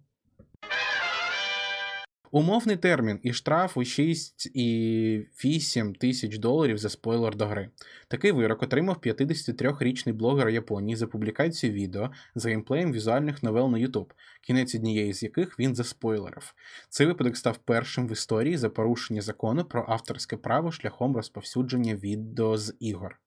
[2.34, 7.70] Умовний термін і штраф у 6 і 8 тисяч доларів за спойлер до гри.
[8.08, 14.12] Такий вирок отримав 53-річний блогер Японії за публікацію відео з геймплеєм візуальних новел на YouTube,
[14.42, 16.54] кінець однієї з яких він заспойлерив.
[16.90, 22.58] Цей випадок став першим в історії за порушення закону про авторське право шляхом розповсюдження відео
[22.58, 23.20] з ігор.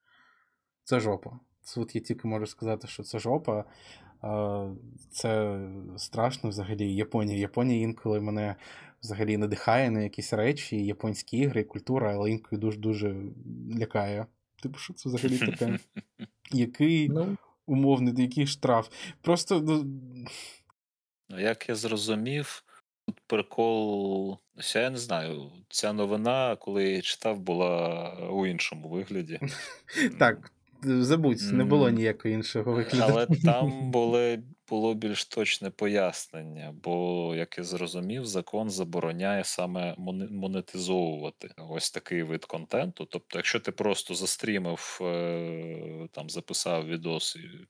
[0.84, 1.30] Це жопа.
[1.74, 3.64] Тут я тільки можу сказати, що це жопа.
[5.10, 5.58] Це
[5.96, 6.94] страшно взагалі.
[6.94, 7.38] Японія.
[7.38, 8.56] Японія інколи мене
[9.04, 13.16] взагалі надихає на якісь речі, японські ігри, і культура, але інколи дуже-дуже
[13.78, 14.26] лякає.
[14.62, 15.78] Типу, що це взагалі таке?
[16.52, 17.36] Який Ну,
[17.66, 18.88] умовний, який штраф?
[19.20, 19.60] Просто.
[19.60, 19.84] ну,
[21.30, 22.64] Ну, Як я зрозумів,
[23.06, 24.38] тут прикол.
[24.56, 29.40] ось Я не знаю, ця новина, коли я її читав, була у іншому вигляді.
[30.18, 30.52] Так,
[30.86, 33.12] забудь, не було ніякого іншого вигляду.
[33.12, 39.94] Але там були, було більш точне пояснення, бо, як я зрозумів, закон забороняє саме
[40.30, 43.04] монетизовувати ось такий вид контенту.
[43.04, 47.66] Тобто, якщо ти просто застрімив, е, там записав відос і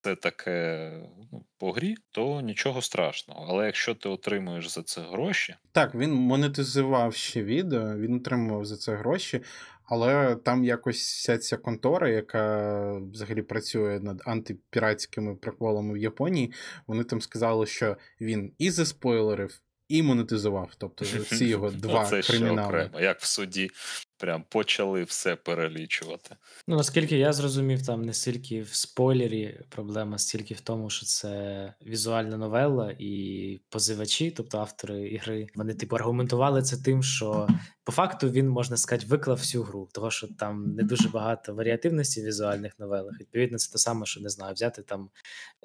[0.00, 0.90] це таке
[1.32, 3.46] ну, по грі, то нічого страшного.
[3.48, 8.76] Але якщо ти отримуєш за це гроші, Так, він монетизував ще відео, він отримував за
[8.76, 9.40] це гроші,
[9.88, 16.52] але там якось вся ця контора, яка взагалі працює над антипіратськими приколами в Японії,
[16.86, 20.70] вони там сказали, що він і заспойлерив, і монетизував.
[20.78, 22.90] Тобто ці його два це ще кримінали.
[23.00, 23.70] як в суді,
[24.18, 26.36] прям почали все перелічувати.
[26.66, 31.74] ну, наскільки я зрозумів, там не стільки в спойлері проблема, стільки в тому, що це
[31.86, 37.48] візуальна новела, і позивачі, тобто автори ігри, вони типу аргументували це тим, що
[37.88, 42.20] по факту він, можна сказати, виклав всю гру, того що там не дуже багато варіативності
[42.20, 43.20] в візуальних новелах.
[43.20, 45.10] Відповідно, це те саме, що не знаю, взяти там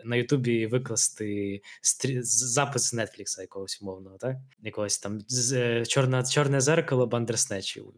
[0.06, 2.20] на Ютубі і викласти стрі...
[2.24, 4.36] запис Нетфлікса якогось умовного, так?
[4.62, 5.20] Якогось там
[5.54, 7.94] е, чорне, чорне зеркало Бандерснечів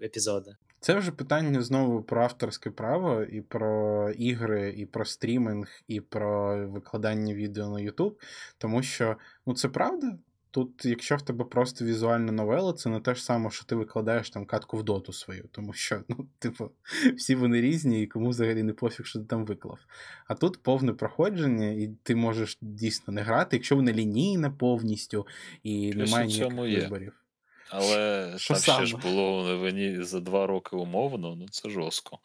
[0.46, 0.58] епізоди.
[0.80, 6.58] Це вже питання знову про авторське право, і про ігри, і про стрімінг, і про
[6.70, 8.14] викладання відео на YouTube.
[8.58, 10.18] Тому що ну це правда.
[10.52, 14.30] Тут, якщо в тебе просто візуальна новела, це не те ж саме, що ти викладаєш
[14.30, 16.72] там катку в доту свою, тому що, ну, типу,
[17.18, 19.80] всі вони різні, і кому взагалі не пофіг, що ти там виклав.
[20.28, 25.28] А тут повне проходження, і ти можеш дійсно не грати, якщо вона лінійна повністю
[25.64, 27.25] і Плюс немає ніяких виборів.
[27.70, 32.20] Але Що там ще ж було новині за два роки умовно, ну це жорстко.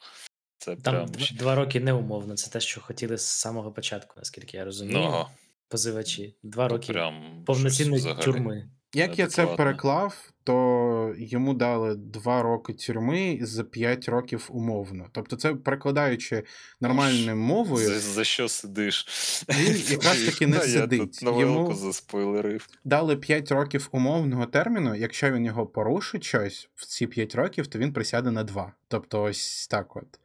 [0.58, 1.06] Це Там прям.
[1.06, 2.34] дв- два роки неумовно.
[2.36, 4.98] Це те, що хотіли з самого початку, наскільки я розумію.
[4.98, 5.26] Ну.
[5.68, 6.34] Позивачі.
[6.42, 8.24] Два Ну, роки прям щось повноцінної взагалі.
[8.24, 8.70] тюрми.
[8.94, 9.56] Як я це Неадекватно.
[9.56, 15.06] переклав, то йому дали 2 роки тюрми за 5 років умовно.
[15.12, 16.42] Тобто, це перекладаючи
[16.80, 19.06] нормальною мовою, За, за що сидиш?
[19.48, 21.00] Він якраз таки не А Я сидить.
[21.00, 22.66] тут Йому- заспойлерив.
[22.84, 24.94] дали 5 років умовного терміну.
[24.94, 28.72] Якщо він його порушить щось в ці 5 років, то він присяде на 2.
[28.88, 30.20] Тобто, ось так от.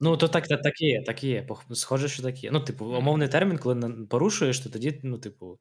[0.00, 1.46] Ну, то так, так, так є, так є.
[1.72, 2.50] Схоже, що так є.
[2.50, 5.58] Ну, типу, умовний термін, коли порушуєш, то тоді, ну, типу,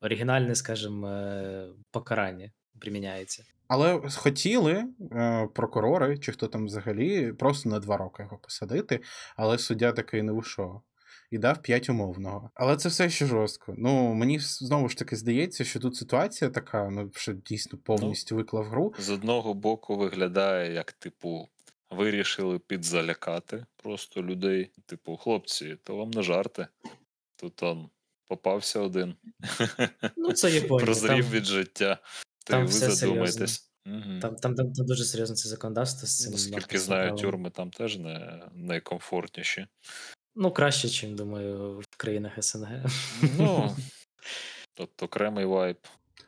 [0.00, 2.50] оригінальне, скажімо, е, покарання.
[2.78, 3.44] Приміняється.
[3.68, 9.00] Але хотіли е, прокурори, чи хто там взагалі, просто на два роки його посадити,
[9.36, 10.80] але суддя такий не вийшов.
[11.30, 12.50] І дав 5 умовного.
[12.54, 13.74] Але це все ще жорстко.
[13.78, 18.64] Ну, мені знову ж таки здається, що тут ситуація така, ну, що дійсно повністю виклав
[18.64, 18.94] гру.
[18.98, 21.48] З одного боку виглядає, як, типу,
[21.90, 24.70] вирішили підзалякати просто людей.
[24.86, 26.66] Типу, хлопці, то вам не жарти.
[27.36, 27.88] Тут он
[28.28, 29.14] попався один.
[30.16, 30.84] Ну, це Японія.
[30.84, 31.98] Прозрів Там, від життя.
[32.48, 33.66] Й там ви все задумаєтесь.
[33.86, 34.20] Угу.
[34.20, 36.32] там, там, там, там дуже серйозно це законодавство з цим.
[36.32, 37.22] Наскільки знаю, правом.
[37.22, 39.66] тюрми там теж не найкомфортніші.
[40.34, 42.84] Ну, краще, ніж, думаю, в країнах СНГ.
[43.38, 43.76] Ну,
[44.74, 45.76] тобто окремий вайб.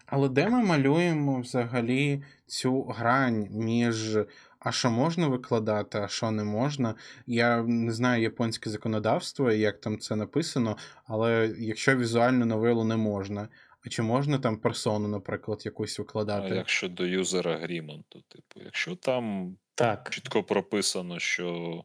[0.07, 4.17] Але де ми малюємо взагалі цю грань між
[4.65, 6.95] а що можна викладати, а що не можна.
[7.27, 13.49] Я не знаю японське законодавство, як там це написано, але якщо візуальну новелу не можна,
[13.87, 16.55] а чи можна там персону, наприклад, якусь А викладати?
[16.55, 20.11] якщо до юзер агріменту, типу, якщо там Так.
[20.11, 21.85] чітко прописано, що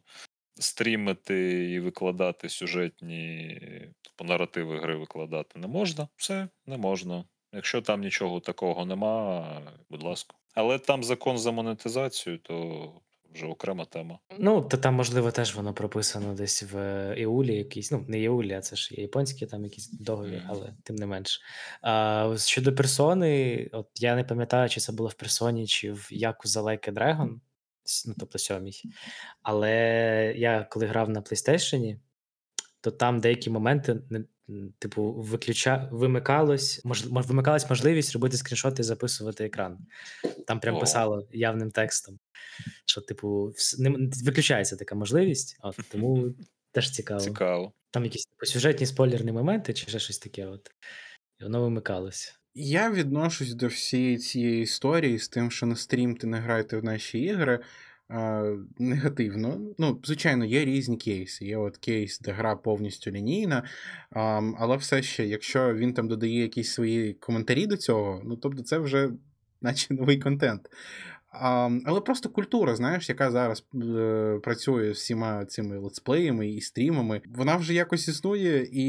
[0.54, 3.60] стрімити і викладати сюжетні
[4.02, 7.24] типу, наративи гри викладати не можна, все не можна.
[7.52, 10.34] Якщо там нічого такого нема, будь ласка.
[10.54, 12.92] Але там закон за монетизацію, то
[13.38, 14.18] вже окрема тема.
[14.38, 17.90] Ну, то там, можливо, теж воно прописано десь в Іулі якийсь.
[17.92, 20.46] Ну, не Іулі, а це ж є японський там якийсь договір, Мгм.
[20.48, 21.40] але тим не менш.
[21.82, 26.90] А, щодо персони, от я не пам'ятаю, чи це було в персоні, чи в Like
[26.90, 27.28] a Dragon,
[28.06, 28.82] ну, тобто сьомій.
[29.42, 29.72] Але
[30.36, 31.98] я коли грав на PlayStation,
[32.80, 34.00] то там деякі моменти,
[34.78, 35.88] типу, виключа...
[35.92, 37.06] вимикалось, мож...
[37.06, 39.78] вимикалась можливість робити скріншоти і записувати екран.
[40.46, 40.80] Там прям О.
[40.80, 42.18] писало явним текстом,
[42.86, 44.10] що, типу, вс- не...
[44.24, 46.34] виключається така можливість, от, тому
[46.72, 47.20] теж цікаво.
[47.20, 47.72] Цікаво.
[47.90, 50.46] Там якісь типу, сюжетні спойлерні моменти, чи ще щось таке.
[50.46, 50.70] От.
[51.40, 52.32] І воно вимикалося.
[52.54, 57.18] Я відношусь до всієї цієї історії з тим, що на стрімте не грайте в наші
[57.18, 57.60] ігри.
[58.78, 59.60] Негативно.
[59.78, 61.44] Ну, звичайно, є різні кейси.
[61.44, 63.62] Є от кейс, де гра повністю лінійна,
[64.58, 68.78] але все ще, якщо він там додає якісь свої коментарі до цього, ну тобто це
[68.78, 69.10] вже
[69.60, 70.70] наче новий контент.
[71.84, 77.56] Але просто культура, знаєш, яка зараз е, працює з всіма цими летсплеями і стрімами, вона
[77.56, 78.84] вже якось існує, і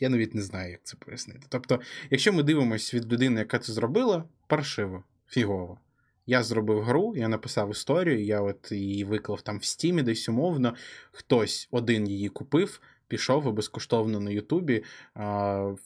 [0.00, 1.46] я навіть не знаю, як це пояснити.
[1.48, 5.78] Тобто, якщо ми дивимося від людини, яка це зробила, паршиво, фігово.
[6.26, 10.74] Я зробив гру, я написав історію, я от її виклав там в стімі, десь умовно.
[11.10, 14.84] Хтось один її купив, пішов і безкоштовно на Ютубі,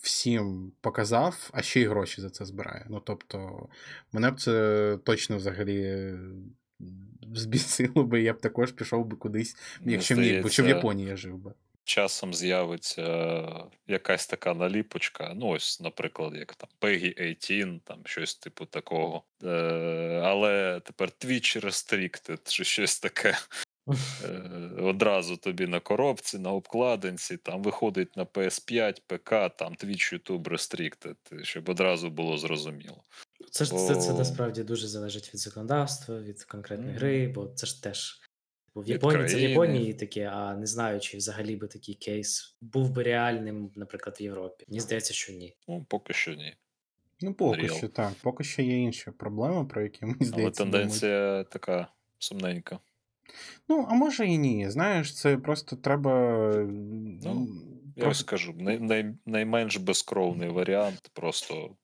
[0.01, 2.87] всім показав, а ще й гроші за це збирає.
[2.89, 3.69] Ну тобто,
[4.13, 6.13] мене б це точно взагалі
[7.35, 11.17] збісило би, я б також пішов би кудись, Мені якщо би, чи в Японії я
[11.17, 11.53] жив би.
[11.93, 13.03] Часом з'явиться
[13.87, 15.33] якась така наліпочка.
[15.37, 19.23] Ну, ось, наприклад, як там Peggy 18, там щось типу такого.
[19.45, 19.49] Е,
[20.25, 23.39] але тепер Twitch Restricted, чи щось таке.
[24.25, 24.41] Е,
[24.83, 31.43] одразу тобі на коробці, на обкладинці, там виходить на PS5, ПК, там Twitch, YouTube Restricted,
[31.45, 33.05] щоб одразу було зрозуміло.
[33.51, 36.99] Це ж це, це Бо- насправді дуже залежить від законодавства, від конкретної Мгм.
[36.99, 38.21] гри, бо це ж теж.
[38.75, 39.51] Типу, В Японії це в країни.
[39.51, 44.23] Японії таке, а не знаю, чи взагалі би такий кейс був би реальним, наприклад, в
[44.23, 44.65] Європі.
[44.69, 45.57] Мені здається, що ні.
[45.69, 46.55] Ну, поки що ні.
[47.21, 47.77] Ну, поки Unreal.
[47.79, 48.13] що так.
[48.23, 50.35] Поки що є інші проблеми, про які Але здається.
[50.37, 50.55] думають.
[50.55, 51.89] тенденція така
[52.19, 52.79] сумненька.
[53.69, 54.71] Ну, а може і ні.
[54.71, 56.11] Знаєш, це просто треба.
[57.25, 57.65] Ну, м,
[57.97, 58.23] Я просто...
[58.25, 61.77] скажу, най, най, найменш безкровний варіант, просто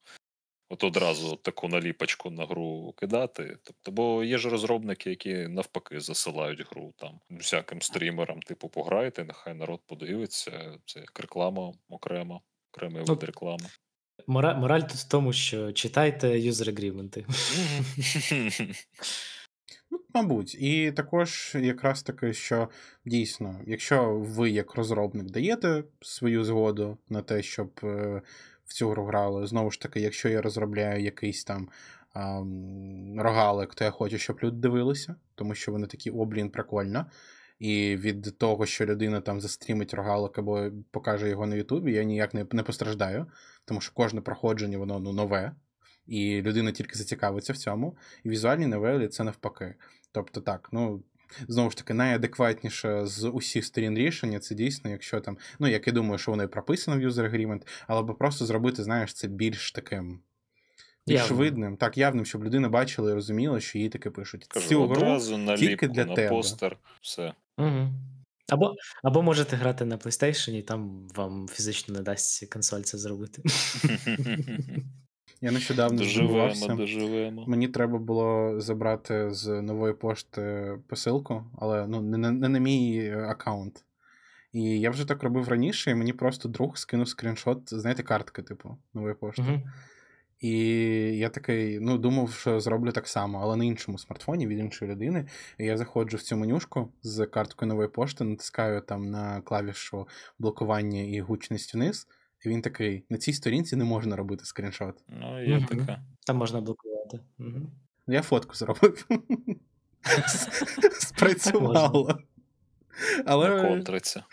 [0.75, 3.57] от одразу таку наліпочку на гру кидати.
[3.63, 9.55] Тобто, бо є ж розробники, які навпаки засилають гру там всяким стрімерам, типу, пограйте, нехай
[9.55, 10.79] народ подивиться.
[10.87, 12.41] Це як реклама окрема,
[12.73, 13.67] окремий Ну, вид реклами.
[14.27, 17.27] Мора, мораль тут в тому, що читайте юзер агріменти.
[19.91, 22.69] Ну, мабуть, і також якраз таки, що
[23.05, 28.23] дійсно, якщо ви як розробник даєте свою згоду на те, щоб е,
[28.66, 31.69] в цю гру грали, знову ж таки, якщо я розробляю якийсь там
[32.12, 37.07] ам, рогалик, то я хочу, щоб люди дивилися, тому що вони такі, о, блін, прикольно.
[37.59, 42.35] І від того, що людина там застрімить рогалик або покаже його на Ютубі, я ніяк
[42.35, 43.27] не, не постраждаю,
[43.65, 45.53] тому що кожне проходження воно ну, нове,
[46.07, 47.97] і людина тільки зацікавиться в цьому.
[48.24, 49.74] І візуальні новелі це навпаки.
[50.12, 51.03] Тобто так, ну.
[51.49, 55.93] Знову ж таки, найадекватніше з усіх сторін рішення це дійсно, якщо там, ну як я
[55.93, 59.73] думаю, що воно і прописано в User Agreement, але би просто зробити, знаєш, це більш
[59.73, 60.21] таким
[61.07, 61.39] більш Явним.
[61.39, 64.47] видним, так, явним, щоб людина бачила і розуміла, що їй таке пишуть.
[64.49, 66.29] Кажу, Цю гру одразу наліпку для на тебе.
[66.29, 67.33] постер, все.
[67.59, 67.89] Угу.
[68.49, 73.43] Або, або можете грати на PlayStation, і там вам фізично не дасть консоль це зробити.
[75.40, 77.44] Я нещодавно Доживемо, доживемо.
[77.47, 82.98] Мені треба було забрати з нової пошти посилку, але ну, не, на- не на мій
[82.98, 83.85] е, аккаунт.
[84.52, 88.77] І я вже так робив раніше, і мені просто друг скинув скріншот, знаєте, картки, типу,
[88.94, 89.43] нової пошти.
[89.43, 89.62] Мгм.
[90.40, 90.59] І
[91.19, 95.27] я такий, ну, думав, що зроблю так само, але на іншому смартфоні від іншої людини.
[95.59, 100.09] І я заходжу в цю менюшку з карткою нової пошти, натискаю там на клавішу
[100.39, 102.06] блокування і гучність вниз.
[102.45, 105.05] І він такий: на цій сторінці не можна робити скріншот.
[105.09, 105.66] Ну, є Мгм.
[105.66, 105.99] таке.
[106.27, 107.21] Там можна блокувати.
[107.39, 107.71] Мгм.
[108.07, 109.07] Я фотку зробив.
[110.93, 112.19] Спрацювало.
[113.27, 114.25] Але контриться.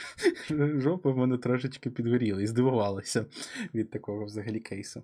[0.78, 3.26] жопа в мене трошечки підгоріла і здивувалася
[3.74, 5.04] від такого взагалі кейсу.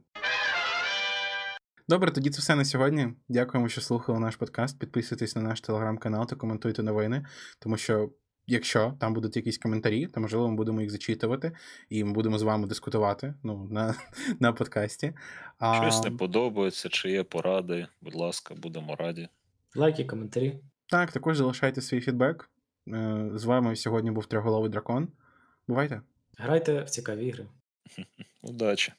[1.90, 3.08] Добре, тоді це все на сьогодні.
[3.30, 4.80] Дякуємо, що слухали наш подкаст.
[4.80, 7.26] Підписуйтесь на наш телеграм-канал та коментуйте новини,
[7.60, 8.10] тому що.
[8.48, 11.52] Якщо там будуть якісь коментарі, то можливо ми будемо їх зачитувати,
[11.90, 13.96] і ми будемо з вами дискутувати ну, на,
[14.40, 15.14] на подкасті.
[15.60, 19.30] А, Щось не подобається, чи є поради, будь ласка, будемо раді.
[19.76, 20.60] Лайки, коментарі.
[20.90, 22.50] Так, також залишайте свій фідбек.
[22.88, 25.08] Е, З вами сьогодні був Трьохголовий дракон.
[25.68, 26.02] Бувайте!
[26.38, 27.46] Грайте в цікаві ігри.
[28.42, 28.94] Удачі!